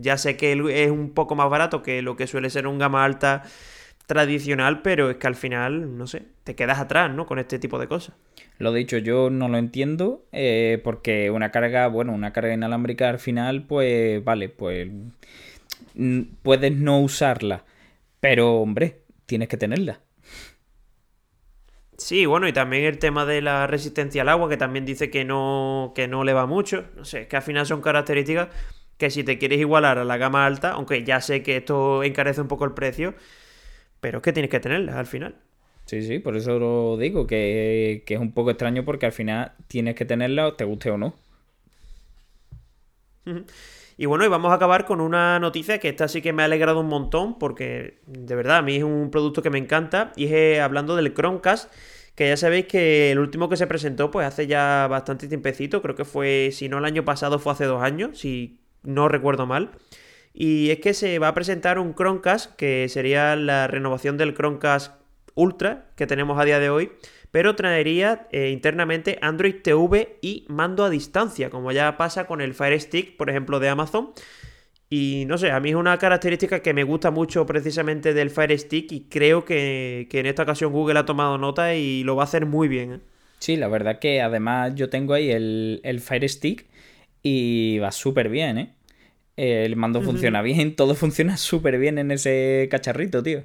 Ya 0.00 0.18
sé 0.18 0.36
que 0.36 0.50
es 0.82 0.90
un 0.90 1.10
poco 1.14 1.36
más 1.36 1.48
barato 1.48 1.84
que 1.84 2.02
lo 2.02 2.16
que 2.16 2.26
suele 2.26 2.50
ser 2.50 2.66
un 2.66 2.80
gama 2.80 3.04
alta 3.04 3.44
tradicional, 4.06 4.82
pero 4.82 5.10
es 5.10 5.16
que 5.16 5.26
al 5.26 5.34
final, 5.34 5.96
no 5.96 6.06
sé, 6.06 6.22
te 6.44 6.54
quedas 6.54 6.78
atrás, 6.78 7.10
¿no? 7.12 7.26
Con 7.26 7.38
este 7.38 7.58
tipo 7.58 7.78
de 7.78 7.88
cosas. 7.88 8.14
Lo 8.58 8.72
dicho, 8.72 8.98
yo 8.98 9.30
no 9.30 9.48
lo 9.48 9.58
entiendo, 9.58 10.26
eh, 10.32 10.80
porque 10.84 11.30
una 11.30 11.50
carga, 11.50 11.88
bueno, 11.88 12.12
una 12.12 12.32
carga 12.32 12.54
inalámbrica 12.54 13.08
al 13.08 13.18
final, 13.18 13.66
pues, 13.66 14.22
vale, 14.22 14.48
pues 14.48 14.88
puedes 16.42 16.72
no 16.72 17.00
usarla, 17.00 17.64
pero, 18.20 18.56
hombre, 18.56 19.02
tienes 19.26 19.48
que 19.48 19.56
tenerla. 19.56 20.00
Sí, 21.96 22.26
bueno, 22.26 22.48
y 22.48 22.52
también 22.52 22.84
el 22.84 22.98
tema 22.98 23.24
de 23.24 23.40
la 23.40 23.66
resistencia 23.66 24.22
al 24.22 24.28
agua, 24.28 24.48
que 24.48 24.56
también 24.56 24.84
dice 24.84 25.10
que 25.10 25.24
no, 25.24 25.92
que 25.94 26.08
no 26.08 26.24
le 26.24 26.32
va 26.32 26.46
mucho. 26.46 26.84
No 26.96 27.04
sé, 27.04 27.28
que 27.28 27.36
al 27.36 27.42
final 27.42 27.66
son 27.66 27.80
características 27.80 28.48
que 28.98 29.10
si 29.10 29.24
te 29.24 29.38
quieres 29.38 29.60
igualar 29.60 29.98
a 29.98 30.04
la 30.04 30.16
gama 30.16 30.46
alta, 30.46 30.72
aunque 30.72 31.04
ya 31.04 31.20
sé 31.20 31.42
que 31.42 31.56
esto 31.58 32.02
encarece 32.02 32.40
un 32.40 32.48
poco 32.48 32.64
el 32.64 32.74
precio, 32.74 33.14
pero 34.04 34.18
es 34.18 34.22
que 34.22 34.34
tienes 34.34 34.50
que 34.50 34.60
tenerlas 34.60 34.96
al 34.96 35.06
final. 35.06 35.34
Sí, 35.86 36.02
sí, 36.02 36.18
por 36.18 36.36
eso 36.36 36.58
lo 36.58 36.98
digo, 36.98 37.26
que, 37.26 38.04
es 38.06 38.18
un 38.18 38.32
poco 38.32 38.50
extraño 38.50 38.84
porque 38.84 39.06
al 39.06 39.12
final 39.12 39.52
tienes 39.66 39.94
que 39.94 40.04
tenerla, 40.04 40.58
te 40.58 40.64
guste 40.64 40.90
o 40.90 40.98
no. 40.98 41.14
Y 43.96 44.04
bueno, 44.04 44.26
y 44.26 44.28
vamos 44.28 44.52
a 44.52 44.56
acabar 44.56 44.84
con 44.84 45.00
una 45.00 45.38
noticia 45.38 45.78
que 45.78 45.88
esta 45.88 46.06
sí 46.08 46.20
que 46.20 46.34
me 46.34 46.42
ha 46.42 46.44
alegrado 46.44 46.80
un 46.80 46.88
montón 46.88 47.38
porque 47.38 48.00
de 48.06 48.34
verdad 48.34 48.58
a 48.58 48.62
mí 48.62 48.76
es 48.76 48.84
un 48.84 49.10
producto 49.10 49.40
que 49.40 49.48
me 49.48 49.56
encanta 49.56 50.12
y 50.16 50.26
es 50.26 50.32
eh, 50.32 50.60
hablando 50.60 50.96
del 50.96 51.14
Chromecast 51.14 51.72
que 52.14 52.28
ya 52.28 52.36
sabéis 52.36 52.66
que 52.66 53.10
el 53.10 53.18
último 53.18 53.48
que 53.48 53.56
se 53.56 53.66
presentó 53.66 54.10
pues 54.10 54.26
hace 54.26 54.46
ya 54.46 54.86
bastante 54.86 55.28
tiempecito, 55.28 55.80
creo 55.80 55.94
que 55.94 56.04
fue, 56.04 56.50
si 56.52 56.68
no 56.68 56.76
el 56.76 56.84
año 56.84 57.06
pasado, 57.06 57.38
fue 57.38 57.52
hace 57.52 57.64
dos 57.64 57.82
años, 57.82 58.18
si 58.18 58.60
no 58.82 59.08
recuerdo 59.08 59.46
mal. 59.46 59.70
Y 60.36 60.70
es 60.70 60.80
que 60.80 60.94
se 60.94 61.20
va 61.20 61.28
a 61.28 61.34
presentar 61.34 61.78
un 61.78 61.94
Chromecast, 61.94 62.56
que 62.56 62.88
sería 62.88 63.36
la 63.36 63.68
renovación 63.68 64.18
del 64.18 64.34
Chromecast 64.34 64.92
Ultra 65.36 65.86
que 65.96 66.06
tenemos 66.06 66.38
a 66.38 66.44
día 66.44 66.58
de 66.58 66.70
hoy, 66.70 66.92
pero 67.30 67.54
traería 67.54 68.28
eh, 68.32 68.50
internamente 68.50 69.18
Android 69.22 69.56
TV 69.62 70.18
y 70.20 70.44
mando 70.48 70.84
a 70.84 70.90
distancia, 70.90 71.50
como 71.50 71.72
ya 71.72 71.96
pasa 71.96 72.26
con 72.26 72.40
el 72.40 72.52
Fire 72.54 72.80
Stick, 72.80 73.16
por 73.16 73.30
ejemplo, 73.30 73.60
de 73.60 73.68
Amazon. 73.68 74.12
Y 74.90 75.24
no 75.26 75.38
sé, 75.38 75.50
a 75.52 75.60
mí 75.60 75.70
es 75.70 75.76
una 75.76 75.98
característica 75.98 76.60
que 76.60 76.74
me 76.74 76.84
gusta 76.84 77.10
mucho 77.10 77.46
precisamente 77.46 78.12
del 78.12 78.30
Fire 78.30 78.56
Stick 78.58 78.92
y 78.92 79.08
creo 79.08 79.44
que, 79.44 80.08
en 80.10 80.26
esta 80.26 80.42
ocasión 80.42 80.72
Google 80.72 80.98
ha 80.98 81.06
tomado 81.06 81.38
nota 81.38 81.74
y 81.74 82.02
lo 82.04 82.16
va 82.16 82.24
a 82.24 82.26
hacer 82.26 82.44
muy 82.46 82.68
bien. 82.68 82.92
¿eh? 82.94 83.00
Sí, 83.38 83.56
la 83.56 83.68
verdad 83.68 83.98
que 84.00 84.20
además 84.20 84.74
yo 84.74 84.88
tengo 84.90 85.14
ahí 85.14 85.30
el, 85.30 85.80
el 85.84 86.00
Fire 86.00 86.28
Stick 86.28 86.66
y 87.22 87.78
va 87.78 87.90
súper 87.92 88.28
bien, 88.28 88.58
¿eh? 88.58 88.74
El 89.36 89.76
mando 89.76 90.00
funciona 90.00 90.42
bien, 90.42 90.76
todo 90.76 90.94
funciona 90.94 91.36
súper 91.36 91.78
bien 91.78 91.98
en 91.98 92.10
ese 92.10 92.68
cacharrito, 92.70 93.22
tío. 93.22 93.42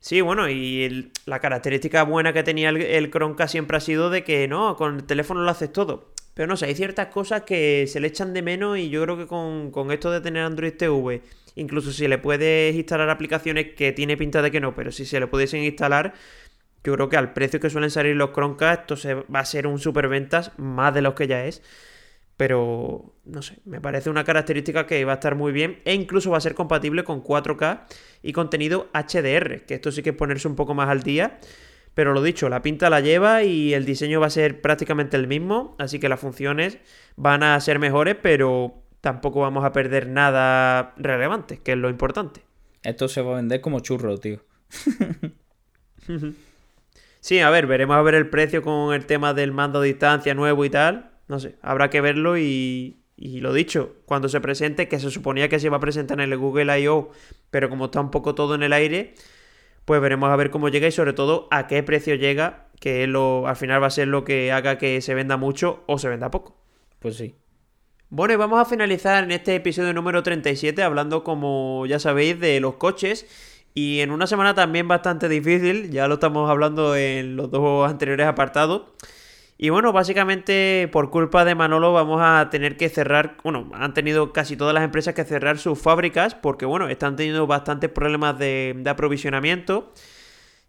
Sí, 0.00 0.20
bueno, 0.20 0.48
y 0.48 1.10
la 1.26 1.40
característica 1.40 2.04
buena 2.04 2.32
que 2.32 2.42
tenía 2.42 2.68
el, 2.68 2.80
el 2.80 3.10
Chromecast 3.10 3.52
siempre 3.52 3.76
ha 3.76 3.80
sido 3.80 4.10
de 4.10 4.22
que 4.24 4.46
no, 4.46 4.76
con 4.76 4.96
el 4.96 5.04
teléfono 5.04 5.42
lo 5.42 5.50
haces 5.50 5.72
todo. 5.72 6.12
Pero 6.38 6.46
no 6.46 6.56
sé, 6.56 6.66
hay 6.66 6.76
ciertas 6.76 7.08
cosas 7.08 7.42
que 7.42 7.88
se 7.88 7.98
le 7.98 8.06
echan 8.06 8.32
de 8.32 8.42
menos 8.42 8.78
y 8.78 8.90
yo 8.90 9.02
creo 9.02 9.18
que 9.18 9.26
con, 9.26 9.72
con 9.72 9.90
esto 9.90 10.12
de 10.12 10.20
tener 10.20 10.44
Android 10.44 10.72
TV, 10.72 11.20
incluso 11.56 11.90
si 11.90 12.06
le 12.06 12.18
puedes 12.18 12.76
instalar 12.76 13.10
aplicaciones 13.10 13.74
que 13.74 13.90
tiene 13.90 14.16
pinta 14.16 14.40
de 14.40 14.52
que 14.52 14.60
no, 14.60 14.72
pero 14.72 14.92
si 14.92 15.04
se 15.04 15.18
le 15.18 15.26
pudiesen 15.26 15.64
instalar, 15.64 16.14
yo 16.84 16.94
creo 16.94 17.08
que 17.08 17.16
al 17.16 17.32
precio 17.32 17.58
que 17.58 17.70
suelen 17.70 17.90
salir 17.90 18.14
los 18.14 18.30
Chromecast, 18.30 18.82
esto 18.82 18.96
se, 18.96 19.14
va 19.14 19.40
a 19.40 19.44
ser 19.44 19.66
un 19.66 19.80
superventas 19.80 20.52
más 20.58 20.94
de 20.94 21.02
los 21.02 21.14
que 21.14 21.26
ya 21.26 21.44
es. 21.44 21.60
Pero, 22.38 23.16
no 23.24 23.42
sé, 23.42 23.58
me 23.64 23.80
parece 23.80 24.10
una 24.10 24.22
característica 24.22 24.86
que 24.86 25.04
va 25.04 25.10
a 25.10 25.14
estar 25.16 25.34
muy 25.34 25.50
bien 25.50 25.80
e 25.84 25.92
incluso 25.92 26.30
va 26.30 26.38
a 26.38 26.40
ser 26.40 26.54
compatible 26.54 27.02
con 27.02 27.20
4K 27.20 27.80
y 28.22 28.32
contenido 28.32 28.88
HDR, 28.94 29.66
que 29.66 29.74
esto 29.74 29.90
sí 29.90 30.04
que 30.04 30.10
es 30.10 30.16
ponerse 30.16 30.46
un 30.46 30.54
poco 30.54 30.72
más 30.72 30.88
al 30.88 31.02
día. 31.02 31.40
Pero 31.94 32.12
lo 32.12 32.22
dicho, 32.22 32.48
la 32.48 32.62
pinta 32.62 32.90
la 32.90 33.00
lleva 33.00 33.42
y 33.42 33.74
el 33.74 33.84
diseño 33.84 34.20
va 34.20 34.28
a 34.28 34.30
ser 34.30 34.60
prácticamente 34.60 35.16
el 35.16 35.26
mismo, 35.26 35.74
así 35.80 35.98
que 35.98 36.08
las 36.08 36.20
funciones 36.20 36.78
van 37.16 37.42
a 37.42 37.60
ser 37.60 37.80
mejores, 37.80 38.14
pero 38.22 38.84
tampoco 39.00 39.40
vamos 39.40 39.64
a 39.64 39.72
perder 39.72 40.06
nada 40.06 40.94
relevante, 40.96 41.58
que 41.58 41.72
es 41.72 41.78
lo 41.78 41.90
importante. 41.90 42.42
Esto 42.84 43.08
se 43.08 43.20
va 43.20 43.32
a 43.32 43.36
vender 43.36 43.60
como 43.60 43.80
churro, 43.80 44.16
tío. 44.18 44.44
sí, 47.20 47.40
a 47.40 47.50
ver, 47.50 47.66
veremos 47.66 47.96
a 47.96 48.02
ver 48.02 48.14
el 48.14 48.30
precio 48.30 48.62
con 48.62 48.94
el 48.94 49.06
tema 49.06 49.34
del 49.34 49.50
mando 49.50 49.80
a 49.80 49.82
distancia 49.82 50.34
nuevo 50.34 50.64
y 50.64 50.70
tal, 50.70 51.17
no 51.28 51.38
sé, 51.38 51.56
habrá 51.62 51.90
que 51.90 52.00
verlo 52.00 52.38
y, 52.38 52.98
y 53.16 53.40
lo 53.40 53.52
dicho, 53.52 53.96
cuando 54.06 54.28
se 54.28 54.40
presente, 54.40 54.88
que 54.88 54.98
se 54.98 55.10
suponía 55.10 55.48
que 55.48 55.58
se 55.60 55.66
iba 55.66 55.76
a 55.76 55.80
presentar 55.80 56.20
en 56.20 56.32
el 56.32 56.38
Google 56.38 56.80
I.O., 56.80 57.10
pero 57.50 57.68
como 57.68 57.86
está 57.86 58.00
un 58.00 58.10
poco 58.10 58.34
todo 58.34 58.54
en 58.54 58.62
el 58.62 58.72
aire, 58.72 59.14
pues 59.84 60.00
veremos 60.00 60.30
a 60.30 60.36
ver 60.36 60.50
cómo 60.50 60.68
llega 60.68 60.86
y 60.86 60.92
sobre 60.92 61.12
todo 61.12 61.48
a 61.50 61.66
qué 61.66 61.82
precio 61.82 62.14
llega, 62.14 62.68
que 62.80 63.06
lo, 63.06 63.46
al 63.48 63.56
final 63.56 63.82
va 63.82 63.88
a 63.88 63.90
ser 63.90 64.08
lo 64.08 64.24
que 64.24 64.52
haga 64.52 64.78
que 64.78 65.00
se 65.00 65.14
venda 65.14 65.36
mucho 65.36 65.82
o 65.86 65.98
se 65.98 66.08
venda 66.08 66.30
poco. 66.30 66.56
Pues 66.98 67.16
sí. 67.16 67.34
Bueno, 68.10 68.34
y 68.34 68.36
vamos 68.36 68.60
a 68.60 68.64
finalizar 68.64 69.24
en 69.24 69.32
este 69.32 69.54
episodio 69.54 69.92
número 69.92 70.22
37 70.22 70.82
hablando, 70.82 71.24
como 71.24 71.84
ya 71.86 71.98
sabéis, 71.98 72.38
de 72.40 72.60
los 72.60 72.74
coches. 72.74 73.26
Y 73.74 74.00
en 74.00 74.10
una 74.10 74.26
semana 74.26 74.54
también 74.54 74.88
bastante 74.88 75.28
difícil, 75.28 75.90
ya 75.90 76.08
lo 76.08 76.14
estamos 76.14 76.48
hablando 76.50 76.96
en 76.96 77.36
los 77.36 77.50
dos 77.50 77.88
anteriores 77.88 78.26
apartados. 78.26 78.82
Y 79.60 79.70
bueno, 79.70 79.92
básicamente 79.92 80.88
por 80.92 81.10
culpa 81.10 81.44
de 81.44 81.56
Manolo 81.56 81.92
vamos 81.92 82.20
a 82.22 82.48
tener 82.48 82.76
que 82.76 82.88
cerrar, 82.88 83.38
bueno, 83.42 83.68
han 83.74 83.92
tenido 83.92 84.32
casi 84.32 84.56
todas 84.56 84.72
las 84.72 84.84
empresas 84.84 85.14
que 85.14 85.24
cerrar 85.24 85.58
sus 85.58 85.80
fábricas 85.80 86.36
porque 86.36 86.64
bueno, 86.64 86.88
están 86.88 87.16
teniendo 87.16 87.44
bastantes 87.48 87.90
problemas 87.90 88.38
de, 88.38 88.80
aprovisionamiento. 88.86 89.92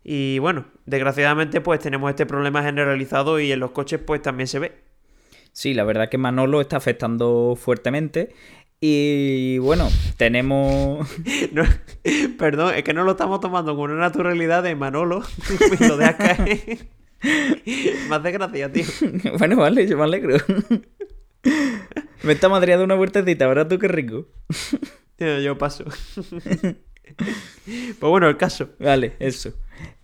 Y 0.03 0.39
bueno, 0.39 0.65
desgraciadamente 0.87 1.61
pues 1.61 1.79
tenemos 1.81 2.09
este 2.09 2.25
problema 2.25 2.63
generalizado 2.63 3.39
y 3.39 3.51
en 3.51 3.59
los 3.59 3.71
coches 3.71 3.99
pues 4.03 4.23
también 4.23 4.47
se 4.47 4.57
ve. 4.57 4.73
Sí, 5.51 5.75
la 5.75 5.83
verdad 5.83 6.09
que 6.09 6.17
Manolo 6.17 6.59
está 6.59 6.77
afectando 6.77 7.55
fuertemente. 7.61 8.33
Y 8.81 9.59
bueno, 9.59 9.89
tenemos. 10.17 11.07
perdón, 12.39 12.73
es 12.73 12.83
que 12.83 12.93
no 12.93 13.03
lo 13.03 13.11
estamos 13.11 13.39
tomando 13.39 13.75
con 13.75 13.91
una 13.91 13.99
naturalidad 13.99 14.63
de 14.63 14.73
Manolo. 14.73 15.21
lo 15.79 15.97
dejas 15.97 16.15
caer. 16.15 16.98
Más 18.09 18.23
de 18.23 18.31
gracia, 18.31 18.71
tío. 18.71 18.85
bueno, 19.39 19.57
vale, 19.57 19.87
yo 19.87 19.97
me 19.97 20.03
alegro. 20.03 20.37
me 22.23 22.33
está 22.33 22.49
madreando 22.49 22.85
una 22.85 22.95
vueltecita, 22.95 23.47
¿verdad 23.47 23.67
tú 23.67 23.79
qué 23.79 23.87
rico? 23.87 24.27
Tío, 25.15 25.39
yo 25.39 25.57
paso. 25.57 25.85
pues 25.85 26.75
bueno, 27.99 28.29
el 28.29 28.37
caso. 28.37 28.69
Vale, 28.79 29.13
eso. 29.19 29.53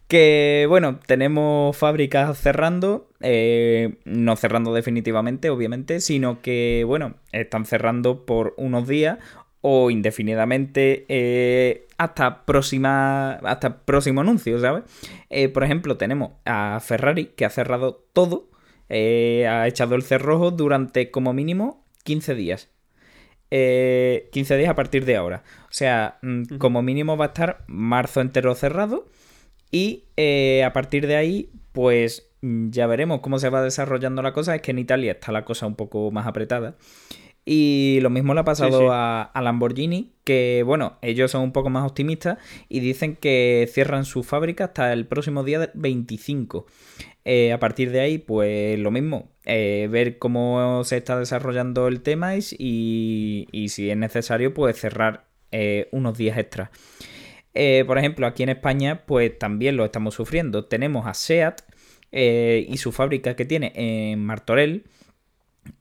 Que 0.08 0.65
bueno, 0.69 0.99
tenemos 1.08 1.75
fábricas 1.75 2.38
cerrando, 2.38 3.10
eh, 3.21 3.95
no 4.06 4.36
cerrando 4.36 4.73
definitivamente, 4.73 5.49
obviamente, 5.49 5.99
sino 5.99 6.41
que 6.41 6.84
bueno, 6.86 7.15
están 7.32 7.65
cerrando 7.65 8.25
por 8.25 8.54
unos 8.58 8.88
días 8.88 9.17
o 9.62 9.89
indefinidamente 9.89 11.06
eh, 11.10 11.85
hasta 11.98 12.46
próxima 12.46 13.34
hasta 13.44 13.80
próximo 13.86 14.22
anuncio, 14.22 14.60
¿sabes? 14.60 14.84
Eh, 15.30 15.50
por 15.50 15.64
ejemplo, 15.64 15.98
tenemos 15.98 16.32
a 16.46 16.80
Ferrari 16.80 17.28
que 17.28 17.46
ha 17.46 17.50
cerrado 17.50 18.06
todo, 18.14 18.50
eh, 18.90 19.48
ha 19.48 19.68
echado 19.68 19.96
el 19.96 20.04
cerrojo 20.04 20.52
durante 20.52 21.12
como 21.12 21.34
mínimo 21.34 21.86
15 22.04 22.36
días. 22.36 22.70
15 23.50 24.58
días 24.58 24.70
a 24.70 24.76
partir 24.76 25.06
de 25.06 25.16
ahora. 25.16 25.44
O 25.70 25.72
sea, 25.72 26.18
mm, 26.22 26.58
como 26.58 26.82
mínimo 26.82 27.16
va 27.16 27.26
a 27.26 27.28
estar 27.30 27.64
marzo 27.68 28.20
entero 28.20 28.54
cerrado 28.54 29.06
y 29.72 30.04
a 30.64 30.74
partir 30.74 31.08
de 31.08 31.16
ahí, 31.16 31.52
pues 31.72 32.32
mm, 32.42 32.72
ya 32.72 32.86
veremos 32.88 33.22
cómo 33.22 33.40
se 33.40 33.50
va 33.50 33.62
desarrollando 33.62 34.22
la 34.22 34.34
cosa. 34.34 34.56
Es 34.56 34.62
que 34.62 34.72
en 34.72 34.80
Italia 34.80 35.14
está 35.14 35.32
la 35.32 35.46
cosa 35.46 35.68
un 35.68 35.76
poco 35.76 36.12
más 36.12 36.28
apretada. 36.28 36.76
Y 37.48 38.00
lo 38.02 38.10
mismo 38.10 38.34
le 38.34 38.40
ha 38.40 38.44
pasado 38.44 38.92
A, 38.92 39.32
Lamborghini, 39.40 40.14
que 40.24 40.64
bueno, 40.66 40.98
ellos 41.04 41.30
son 41.30 41.44
un 41.44 41.52
poco 41.52 41.70
más 41.70 41.86
optimistas 41.86 42.40
y 42.70 42.80
dicen 42.80 43.16
que 43.16 43.70
cierran 43.72 44.04
su 44.04 44.24
fábrica 44.24 44.66
hasta 44.66 44.92
el 44.92 45.06
próximo 45.06 45.44
día 45.44 45.70
25. 45.76 46.66
Eh, 47.24 47.54
a 47.54 47.60
partir 47.60 47.92
de 47.92 48.00
ahí, 48.00 48.18
pues 48.18 48.80
lo 48.80 48.90
mismo, 48.90 49.30
eh, 49.46 49.88
ver 49.92 50.18
cómo 50.18 50.84
se 50.84 50.98
está 50.98 51.20
desarrollando 51.20 51.88
el 51.88 52.02
tema 52.02 52.36
y, 52.36 53.48
y 53.52 53.70
si 53.70 53.92
es 53.92 53.98
necesario, 53.98 54.56
pues 54.56 54.80
cerrar 54.80 55.26
eh, 55.52 55.88
unos 55.92 56.18
días 56.18 56.40
extra. 56.40 56.72
por 57.86 57.98
ejemplo, 58.00 58.26
aquí 58.26 58.42
en 58.42 58.50
España, 58.50 59.04
pues 59.06 59.38
también 59.38 59.78
lo 59.78 59.86
estamos 59.86 60.16
sufriendo. 60.16 60.66
Tenemos 60.66 61.06
a 61.06 61.14
SEAT 61.14 61.62
y 62.12 62.78
su 62.78 62.92
fábrica 62.92 63.36
que 63.36 63.46
tiene 63.46 63.72
en 63.76 64.26
Martorell 64.26 64.86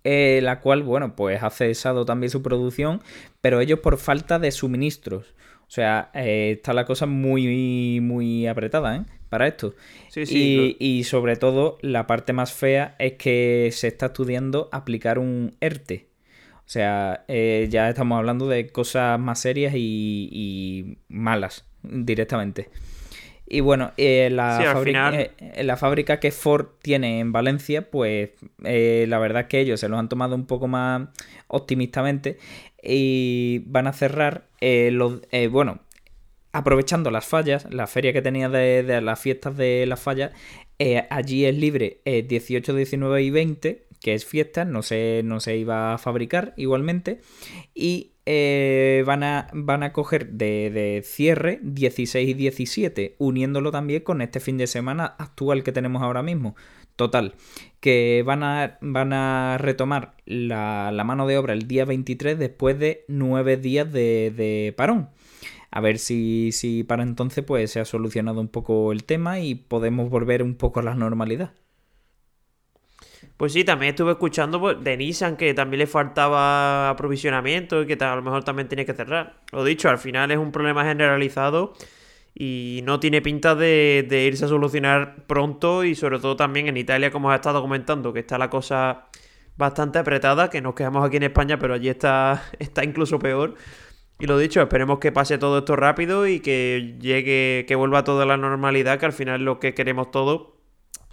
eh, 0.04 0.40
la 0.42 0.60
cual, 0.60 0.82
bueno, 0.82 1.16
pues 1.16 1.42
ha 1.42 1.50
cesado 1.50 2.04
también 2.04 2.30
su 2.30 2.42
producción, 2.42 3.00
pero 3.40 3.60
ellos 3.60 3.80
por 3.80 3.98
falta 3.98 4.38
de 4.38 4.50
suministros. 4.50 5.34
O 5.66 5.70
sea, 5.70 6.10
eh, 6.14 6.52
está 6.56 6.72
la 6.72 6.84
cosa 6.84 7.06
muy, 7.06 8.00
muy 8.00 8.46
apretada, 8.46 8.96
¿eh? 8.96 9.02
Para 9.28 9.48
esto. 9.48 9.74
Sí, 10.08 10.26
sí, 10.26 10.76
y, 10.78 10.98
y 10.98 11.04
sobre 11.04 11.36
todo, 11.36 11.78
la 11.80 12.06
parte 12.06 12.32
más 12.32 12.52
fea 12.52 12.94
es 12.98 13.14
que 13.14 13.70
se 13.72 13.88
está 13.88 14.06
estudiando 14.06 14.68
aplicar 14.72 15.18
un 15.18 15.56
ERTE. 15.60 16.08
O 16.58 16.68
sea, 16.68 17.24
eh, 17.28 17.66
ya 17.70 17.88
estamos 17.88 18.16
hablando 18.16 18.48
de 18.48 18.68
cosas 18.68 19.18
más 19.18 19.40
serias 19.40 19.74
y, 19.74 20.28
y 20.30 20.98
malas 21.08 21.66
directamente. 21.82 22.70
Y 23.46 23.60
bueno, 23.60 23.92
eh, 23.98 24.30
la, 24.32 24.58
Sí, 24.58 24.64
fábrica, 24.64 25.10
final- 25.10 25.30
eh, 25.38 25.64
la 25.64 25.76
fábrica 25.76 26.18
que 26.18 26.30
Ford 26.32 26.66
tiene 26.80 27.20
en 27.20 27.30
Valencia, 27.32 27.90
pues 27.90 28.30
eh, 28.64 29.04
la 29.08 29.18
verdad 29.18 29.42
es 29.42 29.48
que 29.48 29.60
ellos 29.60 29.80
se 29.80 29.88
los 29.88 29.98
han 29.98 30.08
tomado 30.08 30.34
un 30.34 30.46
poco 30.46 30.66
más 30.66 31.08
optimistamente 31.48 32.38
y 32.82 33.62
van 33.66 33.86
a 33.86 33.92
cerrar 33.92 34.48
los... 34.60 35.20
bueno, 35.50 35.80
aprovechando 36.52 37.10
las 37.10 37.26
fallas, 37.26 37.66
la 37.70 37.86
feria 37.86 38.12
que 38.12 38.22
tenía 38.22 38.48
de, 38.48 38.82
de 38.82 39.00
las 39.00 39.20
fiestas 39.20 39.56
de 39.56 39.84
las 39.86 40.00
fallas, 40.00 40.32
allí 41.10 41.44
es 41.44 41.54
libre 41.56 42.00
eh, 42.04 42.22
18, 42.22 42.74
19 42.74 43.22
y 43.22 43.30
20, 43.30 43.86
que 44.00 44.14
es 44.14 44.24
fiesta, 44.24 44.64
no 44.64 44.82
se, 44.82 45.22
no 45.24 45.40
se 45.40 45.56
iba 45.56 45.92
a 45.94 45.98
fabricar 45.98 46.54
igualmente, 46.56 47.20
y 47.74 48.12
eh, 48.26 49.02
van, 49.06 49.22
a, 49.22 49.48
van 49.52 49.82
a 49.82 49.92
coger 49.92 50.30
de, 50.32 50.70
de 50.70 51.02
cierre 51.04 51.60
16 51.62 52.28
y 52.28 52.34
17, 52.34 53.16
uniéndolo 53.18 53.70
también 53.70 54.02
con 54.02 54.22
este 54.22 54.40
fin 54.40 54.56
de 54.56 54.66
semana 54.66 55.14
actual 55.18 55.62
que 55.62 55.72
tenemos 55.72 56.02
ahora 56.02 56.22
mismo. 56.22 56.56
Total, 56.96 57.34
que 57.80 58.22
van 58.24 58.42
a, 58.44 58.78
van 58.80 59.12
a 59.12 59.58
retomar 59.58 60.14
la, 60.26 60.92
la 60.92 61.04
mano 61.04 61.26
de 61.26 61.36
obra 61.38 61.52
el 61.52 61.66
día 61.66 61.84
23 61.84 62.38
después 62.38 62.78
de 62.78 63.04
nueve 63.08 63.56
días 63.56 63.92
de, 63.92 64.32
de 64.34 64.72
parón. 64.76 65.10
A 65.72 65.80
ver 65.80 65.98
si, 65.98 66.52
si 66.52 66.84
para 66.84 67.02
entonces 67.02 67.44
pues 67.44 67.72
se 67.72 67.80
ha 67.80 67.84
solucionado 67.84 68.40
un 68.40 68.48
poco 68.48 68.92
el 68.92 69.04
tema 69.04 69.40
y 69.40 69.56
podemos 69.56 70.08
volver 70.08 70.42
un 70.44 70.54
poco 70.54 70.80
a 70.80 70.84
la 70.84 70.94
normalidad. 70.94 71.52
Pues 73.36 73.52
sí, 73.52 73.64
también 73.64 73.90
estuve 73.90 74.12
escuchando 74.12 74.60
pues, 74.60 74.82
de 74.82 74.96
Nissan 74.96 75.36
que 75.36 75.54
también 75.54 75.80
le 75.80 75.86
faltaba 75.86 76.90
aprovisionamiento 76.90 77.82
y 77.82 77.86
que 77.86 78.02
a 78.04 78.14
lo 78.14 78.22
mejor 78.22 78.44
también 78.44 78.68
tiene 78.68 78.86
que 78.86 78.94
cerrar. 78.94 79.40
Lo 79.52 79.64
dicho, 79.64 79.88
al 79.88 79.98
final 79.98 80.30
es 80.30 80.38
un 80.38 80.52
problema 80.52 80.84
generalizado 80.84 81.74
y 82.34 82.80
no 82.84 83.00
tiene 83.00 83.22
pinta 83.22 83.54
de, 83.54 84.06
irse 84.26 84.44
a 84.44 84.48
solucionar 84.48 85.26
pronto 85.26 85.84
y 85.84 85.94
sobre 85.94 86.18
todo 86.18 86.36
también 86.36 86.68
en 86.68 86.76
Italia, 86.76 87.10
como 87.10 87.30
has 87.30 87.36
estado 87.36 87.60
comentando, 87.62 88.12
que 88.12 88.20
está 88.20 88.38
la 88.38 88.50
cosa 88.50 89.06
bastante 89.56 89.98
apretada, 89.98 90.50
que 90.50 90.60
nos 90.60 90.74
quedamos 90.74 91.04
aquí 91.06 91.16
en 91.18 91.24
España, 91.24 91.58
pero 91.58 91.74
allí 91.74 91.88
está, 91.88 92.42
está 92.58 92.84
incluso 92.84 93.18
peor. 93.18 93.54
Y 94.18 94.26
lo 94.26 94.38
dicho, 94.38 94.62
esperemos 94.62 94.98
que 95.00 95.12
pase 95.12 95.38
todo 95.38 95.58
esto 95.58 95.76
rápido 95.76 96.26
y 96.28 96.40
que 96.40 96.96
llegue, 97.00 97.64
que 97.66 97.74
vuelva 97.74 98.04
todo 98.04 98.22
a 98.22 98.26
la 98.26 98.36
normalidad, 98.36 98.98
que 98.98 99.06
al 99.06 99.12
final 99.12 99.40
es 99.40 99.44
lo 99.44 99.58
que 99.60 99.74
queremos 99.74 100.10
todos. 100.10 100.53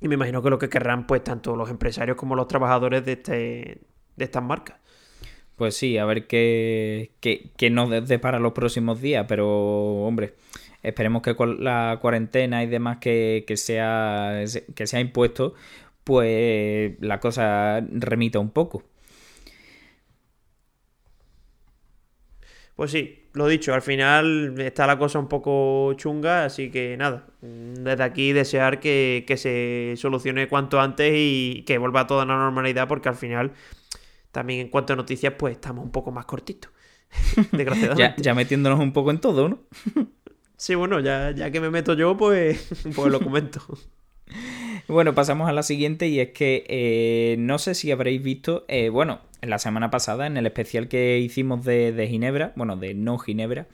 Y 0.01 0.07
me 0.07 0.15
imagino 0.15 0.41
que 0.41 0.49
lo 0.49 0.57
que 0.57 0.69
querrán, 0.69 1.05
pues, 1.05 1.23
tanto 1.23 1.55
los 1.55 1.69
empresarios 1.69 2.17
como 2.17 2.35
los 2.35 2.47
trabajadores 2.47 3.05
de, 3.05 3.13
este, 3.13 3.81
de 4.15 4.25
estas 4.25 4.43
marcas. 4.43 4.77
Pues 5.55 5.77
sí, 5.77 5.97
a 5.99 6.05
ver 6.05 6.25
qué, 6.25 7.11
qué, 7.19 7.51
qué 7.55 7.69
nos 7.69 8.07
depara 8.07 8.39
los 8.39 8.53
próximos 8.53 8.99
días, 8.99 9.25
pero 9.27 9.47
hombre, 10.03 10.33
esperemos 10.81 11.21
que 11.21 11.35
con 11.35 11.63
la 11.63 11.99
cuarentena 12.01 12.63
y 12.63 12.67
demás 12.67 12.97
que, 12.97 13.43
que 13.45 13.57
sea, 13.57 14.43
que 14.73 14.87
se 14.87 14.97
ha 14.97 14.99
impuesto, 14.99 15.53
pues 16.03 16.93
la 16.99 17.19
cosa 17.19 17.85
remita 17.91 18.39
un 18.39 18.49
poco. 18.49 18.83
Pues 22.81 22.89
sí, 22.89 23.19
lo 23.33 23.47
dicho, 23.47 23.75
al 23.75 23.83
final 23.83 24.55
está 24.59 24.87
la 24.87 24.97
cosa 24.97 25.19
un 25.19 25.27
poco 25.27 25.93
chunga, 25.97 26.45
así 26.45 26.71
que 26.71 26.97
nada, 26.97 27.27
mm, 27.43 27.83
desde 27.83 28.01
aquí 28.01 28.33
desear 28.33 28.79
que, 28.79 29.23
que 29.27 29.37
se 29.37 29.93
solucione 29.97 30.47
cuanto 30.47 30.81
antes 30.81 31.13
y 31.15 31.63
que 31.67 31.77
vuelva 31.77 32.07
toda 32.07 32.25
la 32.25 32.35
normalidad, 32.35 32.87
porque 32.87 33.07
al 33.07 33.13
final, 33.13 33.51
también 34.31 34.61
en 34.61 34.69
cuanto 34.69 34.93
a 34.93 34.95
noticias, 34.95 35.35
pues 35.37 35.57
estamos 35.57 35.85
un 35.85 35.91
poco 35.91 36.11
más 36.11 36.25
cortitos, 36.25 36.71
desgraciadamente. 37.51 38.19
ya 38.19 38.33
metiéndonos 38.33 38.79
un 38.79 38.93
poco 38.93 39.11
en 39.11 39.19
todo, 39.19 39.47
¿no? 39.47 39.59
Sí, 40.57 40.73
bueno, 40.73 40.99
ya, 41.01 41.29
ya 41.29 41.51
que 41.51 41.61
me 41.61 41.69
meto 41.69 41.93
yo, 41.93 42.17
pues, 42.17 42.67
pues 42.95 43.11
lo 43.11 43.19
comento. 43.19 43.61
Bueno, 44.87 45.13
pasamos 45.13 45.47
a 45.47 45.53
la 45.53 45.61
siguiente 45.61 46.07
y 46.07 46.19
es 46.19 46.31
que 46.31 46.65
eh, 46.67 47.35
no 47.37 47.59
sé 47.59 47.75
si 47.75 47.91
habréis 47.91 48.23
visto, 48.23 48.65
eh, 48.67 48.89
bueno, 48.89 49.21
en 49.21 49.30
la 49.41 49.59
semana 49.59 49.89
pasada, 49.91 50.27
en 50.27 50.37
el 50.37 50.45
especial 50.45 50.87
que 50.87 51.19
hicimos 51.19 51.65
de, 51.65 52.07
Ginebra, 52.09 52.53
bueno, 52.55 52.77
de 52.77 52.93
no 52.93 53.17
Ginebra, 53.17 53.67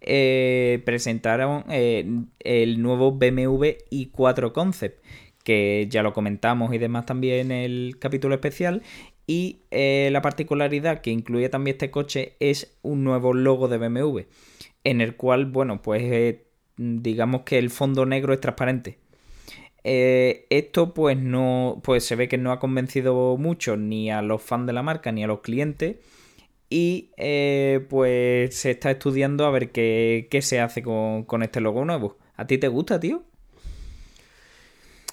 eh, 0.00 0.82
presentaron 0.84 1.64
eh, 1.70 2.06
el 2.40 2.82
nuevo 2.82 3.12
BMW 3.12 3.64
i4 3.90 4.52
Concept, 4.52 5.04
que 5.42 5.86
ya 5.90 6.02
lo 6.02 6.12
comentamos 6.12 6.74
y 6.74 6.78
demás 6.78 7.06
también 7.06 7.50
en 7.50 7.52
el 7.52 7.98
capítulo 7.98 8.34
especial. 8.34 8.82
Y 9.26 9.62
eh, 9.70 10.10
la 10.12 10.20
particularidad 10.20 11.00
que 11.00 11.10
incluye 11.10 11.48
también 11.48 11.74
este 11.76 11.90
coche 11.90 12.36
es 12.40 12.76
un 12.82 13.04
nuevo 13.04 13.32
logo 13.32 13.68
de 13.68 13.78
BMW, 13.78 14.20
en 14.84 15.00
el 15.00 15.16
cual, 15.16 15.46
bueno, 15.46 15.80
pues 15.80 16.36
digamos 16.76 17.42
que 17.42 17.58
el 17.58 17.70
fondo 17.70 18.04
negro 18.04 18.32
es 18.34 18.40
transparente. 18.40 18.98
Eh, 19.84 20.46
esto 20.48 20.94
pues 20.94 21.18
no, 21.18 21.80
pues 21.84 22.04
se 22.04 22.16
ve 22.16 22.26
que 22.26 22.38
no 22.38 22.52
ha 22.52 22.58
convencido 22.58 23.36
mucho 23.36 23.76
ni 23.76 24.10
a 24.10 24.22
los 24.22 24.42
fans 24.42 24.66
de 24.66 24.72
la 24.72 24.82
marca 24.82 25.12
ni 25.12 25.22
a 25.22 25.26
los 25.26 25.40
clientes 25.40 25.96
y 26.70 27.12
eh, 27.18 27.86
pues 27.90 28.56
se 28.56 28.70
está 28.70 28.90
estudiando 28.90 29.44
a 29.44 29.50
ver 29.50 29.70
qué, 29.72 30.26
qué 30.30 30.40
se 30.40 30.58
hace 30.60 30.82
con, 30.82 31.24
con 31.24 31.42
este 31.42 31.60
logo 31.60 31.84
nuevo. 31.84 32.16
¿A 32.36 32.46
ti 32.46 32.58
te 32.58 32.68
gusta, 32.68 32.98
tío? 32.98 33.24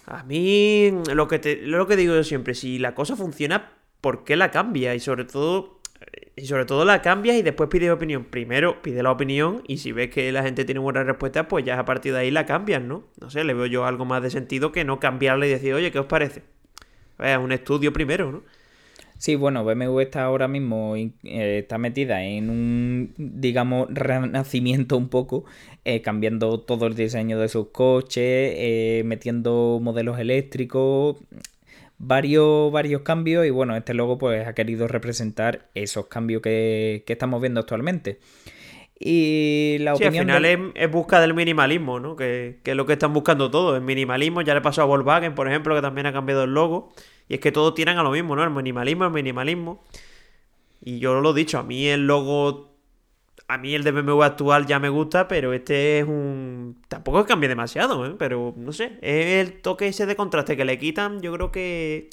A 0.05 0.23
mí, 0.23 0.91
lo 1.13 1.27
que, 1.27 1.39
te, 1.39 1.57
lo 1.57 1.85
que 1.85 1.95
digo 1.95 2.15
yo 2.15 2.23
siempre, 2.23 2.55
si 2.55 2.79
la 2.79 2.95
cosa 2.95 3.15
funciona, 3.15 3.73
¿por 4.01 4.23
qué 4.23 4.35
la 4.35 4.51
cambia? 4.51 4.95
Y 4.95 4.99
sobre 4.99 5.25
todo, 5.25 5.80
y 6.35 6.45
sobre 6.45 6.65
todo 6.65 6.85
la 6.85 7.01
cambias 7.01 7.37
y 7.37 7.41
después 7.41 7.69
pides 7.69 7.91
opinión. 7.91 8.25
Primero 8.25 8.81
pide 8.81 9.03
la 9.03 9.11
opinión 9.11 9.63
y 9.67 9.77
si 9.77 9.91
ves 9.91 10.09
que 10.09 10.31
la 10.31 10.43
gente 10.43 10.65
tiene 10.65 10.79
buena 10.79 11.03
respuesta, 11.03 11.47
pues 11.47 11.65
ya 11.65 11.79
a 11.79 11.85
partir 11.85 12.13
de 12.13 12.19
ahí 12.19 12.31
la 12.31 12.45
cambias, 12.45 12.81
¿no? 12.81 13.03
No 13.19 13.29
sé, 13.29 13.43
le 13.43 13.53
veo 13.53 13.65
yo 13.65 13.85
algo 13.85 14.05
más 14.05 14.21
de 14.23 14.29
sentido 14.29 14.71
que 14.71 14.83
no 14.83 14.99
cambiarla 14.99 15.45
y 15.45 15.49
decir, 15.49 15.73
oye, 15.73 15.91
¿qué 15.91 15.99
os 15.99 16.05
parece? 16.07 16.43
Es 17.19 17.37
un 17.37 17.51
estudio 17.51 17.93
primero, 17.93 18.31
¿no? 18.31 18.43
Sí, 19.21 19.35
bueno, 19.35 19.63
BMW 19.63 19.99
está 19.99 20.23
ahora 20.23 20.47
mismo, 20.47 20.95
eh, 20.95 21.11
está 21.59 21.77
metida 21.77 22.23
en 22.23 22.49
un, 22.49 23.13
digamos, 23.17 23.87
renacimiento 23.91 24.97
un 24.97 25.09
poco, 25.09 25.45
eh, 25.85 26.01
cambiando 26.01 26.59
todo 26.59 26.87
el 26.87 26.95
diseño 26.95 27.37
de 27.37 27.47
sus 27.47 27.67
coches, 27.67 28.23
eh, 28.23 29.03
metiendo 29.05 29.79
modelos 29.79 30.17
eléctricos, 30.17 31.17
varios, 32.01 32.71
varios 32.71 33.01
cambios 33.03 33.45
y 33.45 33.51
bueno, 33.51 33.75
este 33.75 33.93
logo 33.93 34.17
pues 34.17 34.47
ha 34.47 34.53
querido 34.53 34.87
representar 34.87 35.69
esos 35.75 36.07
cambios 36.07 36.41
que, 36.41 37.03
que 37.05 37.13
estamos 37.13 37.41
viendo 37.41 37.59
actualmente. 37.59 38.19
Y 38.99 39.77
la 39.79 39.95
Sí, 39.95 40.03
al 40.03 40.11
final 40.11 40.45
es, 40.45 40.59
es 40.75 40.91
busca 40.91 41.19
del 41.19 41.33
minimalismo, 41.33 41.99
¿no? 41.99 42.15
Que, 42.15 42.59
que 42.63 42.71
es 42.71 42.77
lo 42.77 42.85
que 42.85 42.93
están 42.93 43.13
buscando 43.13 43.49
todos, 43.49 43.75
el 43.75 43.81
minimalismo. 43.81 44.41
Ya 44.41 44.53
le 44.53 44.61
pasó 44.61 44.83
a 44.83 44.85
Volkswagen, 44.85 45.33
por 45.33 45.47
ejemplo, 45.47 45.73
que 45.73 45.81
también 45.81 46.05
ha 46.05 46.13
cambiado 46.13 46.43
el 46.43 46.53
logo. 46.53 46.93
Y 47.27 47.35
es 47.35 47.39
que 47.39 47.51
todos 47.51 47.73
tiran 47.73 47.97
a 47.97 48.03
lo 48.03 48.11
mismo, 48.11 48.35
¿no? 48.35 48.43
El 48.43 48.51
minimalismo, 48.51 49.05
el 49.05 49.11
minimalismo. 49.11 49.83
Y 50.81 50.99
yo 50.99 51.19
lo 51.19 51.31
he 51.31 51.33
dicho, 51.33 51.57
a 51.57 51.63
mí 51.63 51.87
el 51.87 52.05
logo, 52.05 52.70
a 53.53 53.57
mí 53.57 53.73
el 53.75 53.83
de 53.83 53.91
BMW 53.91 54.21
actual 54.23 54.65
ya 54.65 54.79
me 54.79 54.89
gusta, 54.89 55.27
pero 55.27 55.53
este 55.53 55.99
es 55.99 56.05
un... 56.07 56.81
Tampoco 56.87 57.25
cambie 57.25 57.49
demasiado, 57.49 58.05
¿eh? 58.05 58.15
Pero 58.17 58.53
no 58.57 58.71
sé, 58.71 58.97
es 59.01 59.47
el 59.47 59.61
toque 59.61 59.87
ese 59.87 60.05
de 60.05 60.15
contraste 60.15 60.55
que 60.57 60.65
le 60.65 60.77
quitan, 60.77 61.21
yo 61.21 61.33
creo 61.33 61.51
que... 61.51 62.09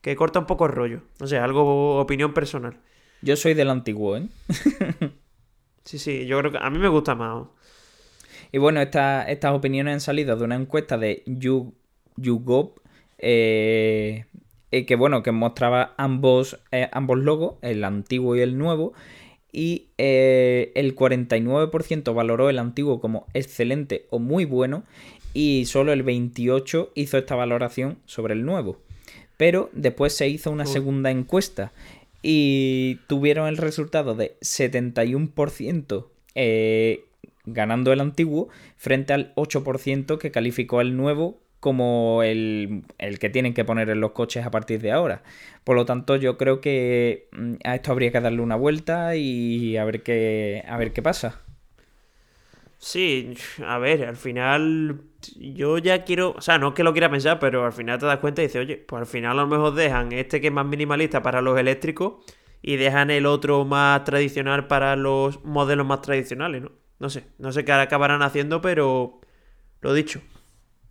Que 0.00 0.14
corta 0.14 0.38
un 0.38 0.46
poco 0.46 0.66
el 0.66 0.72
rollo. 0.72 1.02
No 1.20 1.26
sé, 1.26 1.38
algo 1.38 1.98
opinión 1.98 2.32
personal. 2.32 2.76
Yo 3.20 3.34
soy 3.36 3.54
del 3.54 3.68
antiguo, 3.70 4.16
¿eh? 4.16 4.28
Sí, 5.84 5.98
sí, 5.98 6.26
yo 6.26 6.38
creo 6.38 6.52
que 6.52 6.58
a 6.60 6.68
mí 6.68 6.78
me 6.78 6.88
gusta 6.88 7.14
más. 7.14 7.46
Y 8.52 8.58
bueno, 8.58 8.80
esta- 8.82 9.22
estas 9.22 9.52
opiniones 9.54 9.94
han 9.94 10.00
salido 10.00 10.36
de 10.36 10.44
una 10.44 10.54
encuesta 10.54 10.98
de 10.98 11.22
You- 11.26 11.72
YouGov, 12.16 12.72
eh, 13.18 14.26
eh, 14.70 14.84
que 14.86 14.96
bueno, 14.96 15.22
que 15.22 15.32
mostraba 15.32 15.94
ambos, 15.96 16.60
eh, 16.72 16.88
ambos 16.92 17.18
logos, 17.18 17.54
el 17.62 17.84
antiguo 17.84 18.36
y 18.36 18.40
el 18.42 18.58
nuevo, 18.58 18.92
y 19.58 19.88
eh, 19.98 20.70
el 20.76 20.94
49% 20.94 22.14
valoró 22.14 22.48
el 22.48 22.60
antiguo 22.60 23.00
como 23.00 23.26
excelente 23.34 24.06
o 24.08 24.20
muy 24.20 24.44
bueno, 24.44 24.84
y 25.34 25.64
solo 25.66 25.92
el 25.92 26.04
28% 26.04 26.90
hizo 26.94 27.18
esta 27.18 27.34
valoración 27.34 27.98
sobre 28.06 28.34
el 28.34 28.44
nuevo. 28.44 28.78
Pero 29.36 29.68
después 29.72 30.12
se 30.14 30.28
hizo 30.28 30.52
una 30.52 30.64
segunda 30.64 31.10
encuesta 31.10 31.72
y 32.22 33.00
tuvieron 33.08 33.48
el 33.48 33.56
resultado 33.56 34.14
de 34.14 34.36
71% 34.42 36.06
eh, 36.36 37.04
ganando 37.44 37.92
el 37.92 38.00
antiguo 38.00 38.50
frente 38.76 39.12
al 39.12 39.34
8% 39.34 40.18
que 40.18 40.30
calificó 40.30 40.78
al 40.78 40.96
nuevo 40.96 41.40
como 41.60 42.22
el, 42.22 42.84
que 43.20 43.30
tienen 43.30 43.54
que 43.54 43.64
poner 43.64 43.90
en 43.90 44.00
los 44.00 44.12
coches 44.12 44.46
a 44.46 44.50
partir 44.50 44.80
de 44.80 44.92
ahora. 44.92 45.22
Por 45.64 45.76
lo 45.76 45.84
tanto, 45.86 46.16
yo 46.16 46.36
creo 46.38 46.60
que 46.60 47.28
mm, 47.32 47.54
a 47.64 47.74
esto 47.74 47.92
habría 47.92 48.12
que 48.12 48.20
darle 48.20 48.42
una 48.42 48.56
vuelta 48.56 49.16
y 49.16 49.76
a 49.76 49.84
ver 49.84 50.02
qué, 50.02 50.64
a 50.68 50.76
ver 50.76 50.92
qué 50.92 51.02
pasa. 51.02 51.42
Sí, 52.78 53.34
a 53.66 53.78
ver, 53.78 54.04
al 54.04 54.16
final 54.16 55.00
yo 55.36 55.78
ya 55.78 56.04
quiero, 56.04 56.34
o 56.36 56.40
sea, 56.40 56.58
no 56.58 56.68
es 56.68 56.74
que 56.74 56.84
lo 56.84 56.92
quiera 56.92 57.10
pensar, 57.10 57.38
pero 57.40 57.64
al 57.64 57.72
final 57.72 57.98
te 57.98 58.06
das 58.06 58.18
cuenta 58.18 58.40
y 58.42 58.46
dices, 58.46 58.62
oye, 58.62 58.76
pues 58.76 59.00
al 59.00 59.06
final 59.06 59.38
a 59.38 59.42
lo 59.42 59.48
mejor 59.48 59.74
dejan 59.74 60.12
este 60.12 60.40
que 60.40 60.46
es 60.46 60.52
más 60.52 60.64
minimalista 60.66 61.22
para 61.22 61.42
los 61.42 61.58
eléctricos 61.58 62.24
y 62.62 62.76
dejan 62.76 63.10
el 63.10 63.26
otro 63.26 63.64
más 63.64 64.04
tradicional 64.04 64.68
para 64.68 64.94
los 64.96 65.44
modelos 65.44 65.86
más 65.86 66.02
tradicionales, 66.02 66.62
¿no? 66.62 66.72
No 67.00 67.10
sé, 67.10 67.24
no 67.38 67.52
sé 67.52 67.64
qué 67.64 67.72
acabarán 67.72 68.22
haciendo, 68.22 68.60
pero 68.60 69.20
lo 69.80 69.94
dicho, 69.94 70.20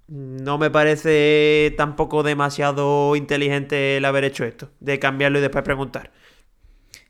no 0.07 0.57
me 0.57 0.69
parece 0.69 1.73
tampoco 1.77 2.23
demasiado 2.23 3.15
inteligente 3.15 3.97
el 3.97 4.05
haber 4.05 4.23
hecho 4.23 4.45
esto, 4.45 4.71
de 4.79 4.99
cambiarlo 4.99 5.39
y 5.39 5.41
después 5.41 5.63
preguntar. 5.63 6.11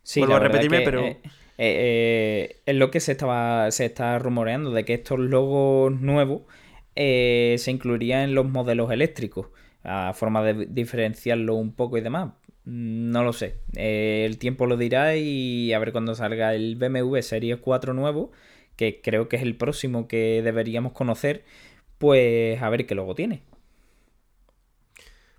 Sí, 0.04 0.22
Vuelvo 0.22 0.36
a 0.36 0.40
repetirme, 0.40 0.82
pero... 0.82 1.06
Eh, 1.06 1.20
eh, 1.60 2.62
es 2.68 2.76
lo 2.76 2.92
que 2.92 3.00
se 3.00 3.14
estaba 3.14 3.72
se 3.72 3.86
está 3.86 4.20
rumoreando, 4.20 4.72
de 4.72 4.86
que 4.86 4.94
estos 4.94 5.20
logos 5.20 5.92
nuevos 6.00 6.44
eh, 6.96 7.56
se 7.58 7.72
incluirían 7.72 8.22
en 8.22 8.36
los 8.36 8.48
modelos 8.48 8.92
eléctricos, 8.92 9.48
a 9.84 10.14
forma 10.14 10.44
de 10.44 10.68
diferenciarlo 10.68 11.56
un 11.56 11.74
poco 11.74 11.98
y 11.98 12.02
demás. 12.02 12.34
No 12.66 13.24
lo 13.24 13.34
sé. 13.34 13.56
el 13.76 14.38
tiempo 14.38 14.66
lo 14.66 14.78
dirá 14.78 15.16
y 15.16 15.74
a 15.74 15.80
ver 15.80 15.94
cuando 15.94 16.16
salga 16.16 16.54
el 16.54 16.76
BMW 16.76 17.22
Series 17.22 17.58
4 17.58 17.94
nuevo, 17.94 18.32
que 18.76 19.02
creo 19.02 19.30
que 19.30 19.38
es 19.38 19.42
el 19.42 19.56
próximo 19.56 20.08
que 20.08 20.42
deberíamos 20.44 20.92
conocer 20.92 21.44
pues 21.98 22.62
a 22.62 22.70
ver 22.70 22.86
qué 22.86 22.96
logo 22.96 23.16
tiene. 23.16 23.44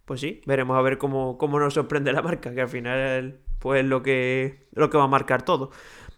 Pues 0.04 0.20
sí, 0.20 0.40
veremos 0.46 0.78
a 0.78 0.82
ver 0.82 0.96
cómo, 0.98 1.38
nos 1.38 1.74
sorprende 1.74 2.12
la 2.12 2.22
marca, 2.22 2.54
que 2.54 2.62
al 2.62 2.68
final 2.68 3.40
pues 3.58 3.84
lo 3.84 4.02
que, 4.02 4.66
lo 4.72 4.88
que 4.88 4.96
va 4.96 5.04
a 5.04 5.08
marcar 5.08 5.42
todo. 5.42 5.70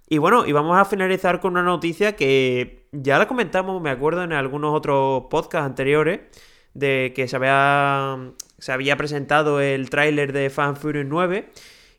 Y 0.08 0.18
bueno, 0.18 0.46
y 0.46 0.52
vamos 0.52 0.78
a 0.78 0.84
finalizar 0.84 1.40
con 1.40 1.52
una 1.52 1.62
noticia 1.62 2.14
que 2.16 2.86
ya 2.92 3.18
la 3.18 3.26
comentamos, 3.26 3.80
me 3.82 3.90
acuerdo, 3.90 4.22
en 4.22 4.32
algunos 4.32 4.74
otros 4.76 5.24
podcasts 5.30 5.66
anteriores, 5.66 6.20
de 6.74 7.12
que 7.16 7.28
se 7.28 7.36
había, 7.36 8.32
se 8.58 8.72
había 8.72 8.96
presentado 8.96 9.60
el 9.60 9.90
tráiler 9.90 10.32
de 10.32 10.50
Fan 10.50 10.76
Fury 10.76 11.04
9. 11.04 11.50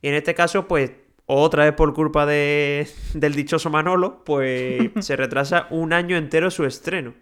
Y 0.02 0.08
en 0.08 0.14
este 0.14 0.34
caso, 0.34 0.68
pues, 0.68 0.92
otra 1.26 1.66
vez 1.66 1.74
por 1.74 1.94
culpa 1.94 2.26
de, 2.26 2.88
del 3.14 3.36
dichoso 3.36 3.70
Manolo, 3.70 4.24
pues 4.24 4.92
se 5.00 5.16
retrasa 5.16 5.68
un 5.72 5.94
año 5.94 6.18
entero 6.18 6.52
su 6.52 6.66
estreno 6.66 7.14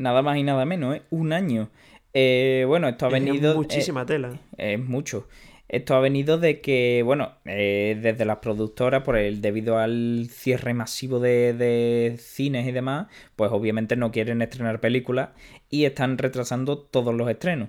nada 0.00 0.22
más 0.22 0.36
y 0.38 0.42
nada 0.42 0.64
menos, 0.64 0.96
¿eh? 0.96 1.02
Un 1.10 1.32
año. 1.32 1.68
Eh, 2.12 2.64
bueno, 2.66 2.88
esto 2.88 3.06
ha 3.06 3.10
venido... 3.10 3.50
Es 3.50 3.56
muchísima 3.56 4.06
tela. 4.06 4.32
Es 4.56 4.78
mucho. 4.78 5.28
Esto 5.68 5.94
ha 5.94 6.00
venido 6.00 6.38
de 6.38 6.60
que, 6.60 7.02
bueno, 7.04 7.34
eh, 7.44 7.96
desde 8.02 8.24
las 8.24 8.38
productoras, 8.38 9.04
por 9.04 9.16
el 9.16 9.40
debido 9.40 9.78
al 9.78 10.26
cierre 10.28 10.74
masivo 10.74 11.20
de, 11.20 12.16
cines 12.18 12.66
y 12.66 12.72
demás, 12.72 13.06
pues 13.36 13.52
obviamente 13.52 13.94
no 13.94 14.10
quieren 14.10 14.42
estrenar 14.42 14.80
películas 14.80 15.28
y 15.68 15.84
están 15.84 16.18
retrasando 16.18 16.78
todos 16.78 17.14
los 17.14 17.30
estrenos. 17.30 17.68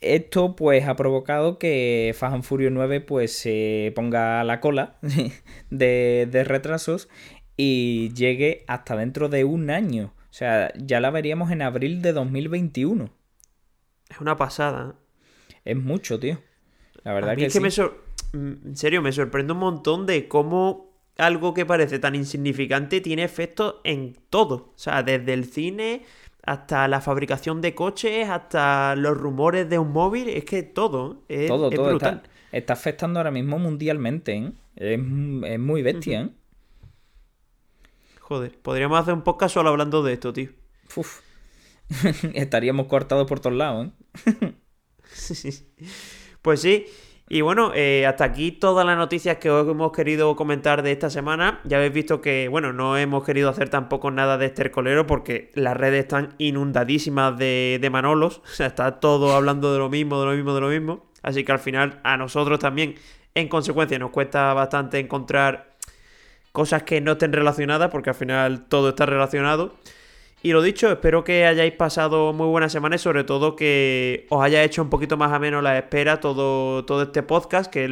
esto 0.00 0.56
pues 0.56 0.86
ha 0.86 0.96
provocado 0.96 1.58
que 1.58 2.14
Fast 2.16 2.34
and 2.34 2.42
Furious 2.42 2.72
9 2.72 3.00
pues 3.00 3.32
se 3.32 3.92
ponga 3.94 4.40
a 4.40 4.44
la 4.44 4.60
cola 4.60 4.96
de, 5.70 6.28
de 6.30 6.44
retrasos 6.44 7.08
y 7.56 8.12
llegue 8.14 8.64
hasta 8.66 8.96
dentro 8.96 9.28
de 9.28 9.44
un 9.44 9.70
año. 9.70 10.12
O 10.30 10.32
sea, 10.32 10.72
ya 10.76 11.00
la 11.00 11.10
veríamos 11.10 11.50
en 11.50 11.62
abril 11.62 12.02
de 12.02 12.12
2021. 12.12 13.10
Es 14.08 14.20
una 14.20 14.36
pasada. 14.36 14.94
¿eh? 14.94 15.72
Es 15.72 15.76
mucho, 15.76 16.20
tío. 16.20 16.38
La 17.04 17.14
verdad 17.14 17.36
que, 17.36 17.46
es 17.46 17.52
que 17.52 17.60
me 17.60 17.68
mm, 17.68 18.66
en 18.66 18.76
serio, 18.76 19.00
me 19.00 19.12
sorprende 19.12 19.52
un 19.52 19.60
montón 19.60 20.06
de 20.06 20.28
cómo 20.28 20.86
algo 21.16 21.54
que 21.54 21.64
parece 21.64 21.98
tan 21.98 22.14
insignificante 22.14 23.00
tiene 23.00 23.24
efectos 23.24 23.76
en 23.84 24.16
todo. 24.28 24.72
O 24.74 24.78
sea, 24.78 25.02
desde 25.02 25.32
el 25.32 25.46
cine 25.46 26.02
hasta 26.42 26.86
la 26.86 27.00
fabricación 27.00 27.60
de 27.60 27.74
coches, 27.74 28.28
hasta 28.28 28.94
los 28.94 29.16
rumores 29.16 29.68
de 29.68 29.78
un 29.78 29.92
móvil, 29.92 30.28
es 30.28 30.44
que 30.44 30.62
todo 30.62 31.24
es, 31.28 31.48
todo, 31.48 31.70
todo 31.70 31.88
brutal. 31.88 32.22
Está, 32.52 32.74
afectando 32.74 33.18
ahora 33.18 33.32
mismo 33.32 33.58
mundialmente, 33.58 34.36
¿eh? 34.36 34.52
Es, 34.76 35.58
muy 35.58 35.82
bestia, 35.82 36.22
¿eh? 36.22 36.28
Joder, 38.28 38.58
podríamos 38.60 38.98
hacer 38.98 39.14
un 39.14 39.22
podcast 39.22 39.54
solo 39.54 39.68
hablando 39.68 40.02
de 40.02 40.14
esto, 40.14 40.32
tío. 40.32 40.48
Uf. 40.96 41.20
Estaríamos 42.34 42.88
cortados 42.88 43.24
por 43.28 43.38
todos 43.38 43.54
lados, 43.54 43.92
¿eh? 44.26 44.52
Pues 46.42 46.60
sí. 46.60 46.86
Y 47.28 47.42
bueno, 47.42 47.70
eh, 47.72 48.04
hasta 48.04 48.24
aquí 48.24 48.50
todas 48.50 48.84
las 48.84 48.96
noticias 48.96 49.36
que 49.36 49.48
os 49.48 49.68
hemos 49.68 49.92
querido 49.92 50.34
comentar 50.34 50.82
de 50.82 50.90
esta 50.90 51.08
semana. 51.08 51.60
Ya 51.62 51.76
habéis 51.76 51.92
visto 51.92 52.20
que, 52.20 52.48
bueno, 52.48 52.72
no 52.72 52.96
hemos 52.96 53.22
querido 53.22 53.48
hacer 53.48 53.68
tampoco 53.68 54.10
nada 54.10 54.38
de 54.38 54.46
estercolero 54.46 55.06
porque 55.06 55.52
las 55.54 55.76
redes 55.76 56.00
están 56.00 56.34
inundadísimas 56.38 57.38
de, 57.38 57.78
de 57.80 57.90
Manolos. 57.90 58.38
O 58.44 58.48
sea, 58.48 58.66
está 58.66 58.98
todo 58.98 59.36
hablando 59.36 59.72
de 59.72 59.78
lo 59.78 59.88
mismo, 59.88 60.18
de 60.18 60.26
lo 60.26 60.32
mismo, 60.32 60.52
de 60.52 60.60
lo 60.62 60.68
mismo. 60.68 61.12
Así 61.22 61.44
que 61.44 61.52
al 61.52 61.60
final 61.60 62.00
a 62.02 62.16
nosotros 62.16 62.58
también, 62.58 62.96
en 63.36 63.46
consecuencia, 63.46 64.00
nos 64.00 64.10
cuesta 64.10 64.52
bastante 64.52 64.98
encontrar 64.98 65.75
cosas 66.56 66.84
que 66.84 67.02
no 67.02 67.12
estén 67.12 67.34
relacionadas, 67.34 67.90
porque 67.90 68.08
al 68.08 68.16
final 68.16 68.64
todo 68.66 68.88
está 68.88 69.04
relacionado. 69.04 69.74
Y 70.40 70.52
lo 70.52 70.62
dicho, 70.62 70.90
espero 70.90 71.22
que 71.22 71.44
hayáis 71.44 71.74
pasado 71.74 72.32
muy 72.32 72.46
buenas 72.46 72.72
semanas 72.72 73.02
y 73.02 73.04
sobre 73.04 73.24
todo 73.24 73.56
que 73.56 74.26
os 74.30 74.42
haya 74.42 74.62
hecho 74.62 74.80
un 74.80 74.88
poquito 74.88 75.18
más 75.18 75.34
ameno 75.34 75.60
la 75.60 75.76
espera 75.76 76.18
todo, 76.18 76.86
todo 76.86 77.02
este 77.02 77.22
podcast, 77.22 77.70
que 77.70 77.84
es, 77.84 77.90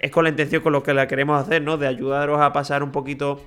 es 0.00 0.10
con 0.10 0.24
la 0.24 0.30
intención 0.30 0.62
con 0.62 0.72
lo 0.72 0.82
que 0.82 0.94
la 0.94 1.06
queremos 1.06 1.38
hacer, 1.38 1.60
¿no? 1.60 1.76
De 1.76 1.86
ayudaros 1.86 2.40
a 2.40 2.54
pasar 2.54 2.82
un 2.82 2.90
poquito 2.90 3.38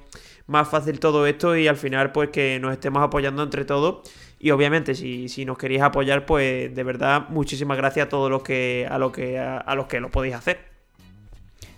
más 0.46 0.70
fácil 0.70 1.00
todo 1.00 1.26
esto 1.26 1.58
y 1.58 1.68
al 1.68 1.78
final 1.78 2.12
pues 2.12 2.30
que 2.30 2.60
nos 2.60 2.74
estemos 2.74 3.02
apoyando 3.02 3.42
entre 3.42 3.66
todos. 3.66 4.08
Y 4.38 4.52
obviamente 4.52 4.94
si, 4.94 5.30
si 5.30 5.46
nos 5.46 5.58
queréis 5.58 5.82
apoyar, 5.82 6.28
pues 6.28 6.76
de 6.76 6.84
verdad 6.84 7.28
muchísimas 7.30 7.76
gracias 7.78 8.06
a 8.06 8.10
todos 8.10 8.30
los 8.30 8.44
que, 8.44 8.88
a, 8.88 9.00
lo 9.00 9.12
que, 9.12 9.40
a 9.40 9.74
los 9.74 9.88
que 9.88 10.00
lo 10.00 10.12
podéis 10.12 10.36
hacer. 10.36 10.77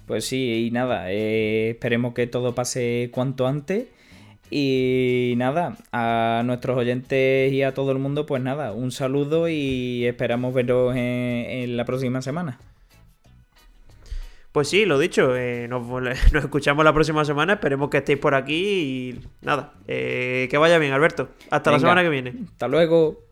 Pues 0.09 0.25
sí, 0.25 0.65
y 0.65 0.71
nada, 0.71 1.11
eh, 1.11 1.69
esperemos 1.69 2.15
que 2.15 2.25
todo 2.25 2.55
pase 2.55 3.11
cuanto 3.13 3.45
antes. 3.45 3.89
Y 4.49 5.35
nada, 5.37 5.77
a 5.91 6.41
nuestros 6.45 6.79
oyentes 6.79 7.53
y 7.53 7.61
a 7.61 7.75
todo 7.75 7.91
el 7.91 7.99
mundo, 7.99 8.25
pues 8.25 8.41
nada, 8.41 8.71
un 8.71 8.91
saludo 8.91 9.49
y 9.49 10.07
esperamos 10.07 10.51
veros 10.51 10.95
en, 10.95 11.77
la 11.77 11.85
próxima 11.85 12.23
semana. 12.23 12.59
Pues 14.51 14.67
sí, 14.67 14.85
lo 14.85 14.97
dicho, 14.97 15.37
eh, 15.37 15.67
nos, 15.69 15.85
escuchamos 16.33 16.83
la 16.83 16.93
próxima 16.93 17.23
semana, 17.23 17.53
esperemos 17.53 17.91
que 17.91 17.97
estéis 17.97 18.17
por 18.17 18.33
aquí 18.33 18.55
y 18.55 19.45
nada, 19.45 19.73
eh, 19.87 20.47
que 20.49 20.57
vaya 20.57 20.79
bien, 20.79 20.91
Alberto. 20.91 21.29
Hasta 21.51 21.69
la 21.69 21.79
semana 21.79 22.01
que 22.01 22.09
viene. 22.09 22.33
Hasta 22.47 22.67
luego. 22.67 23.27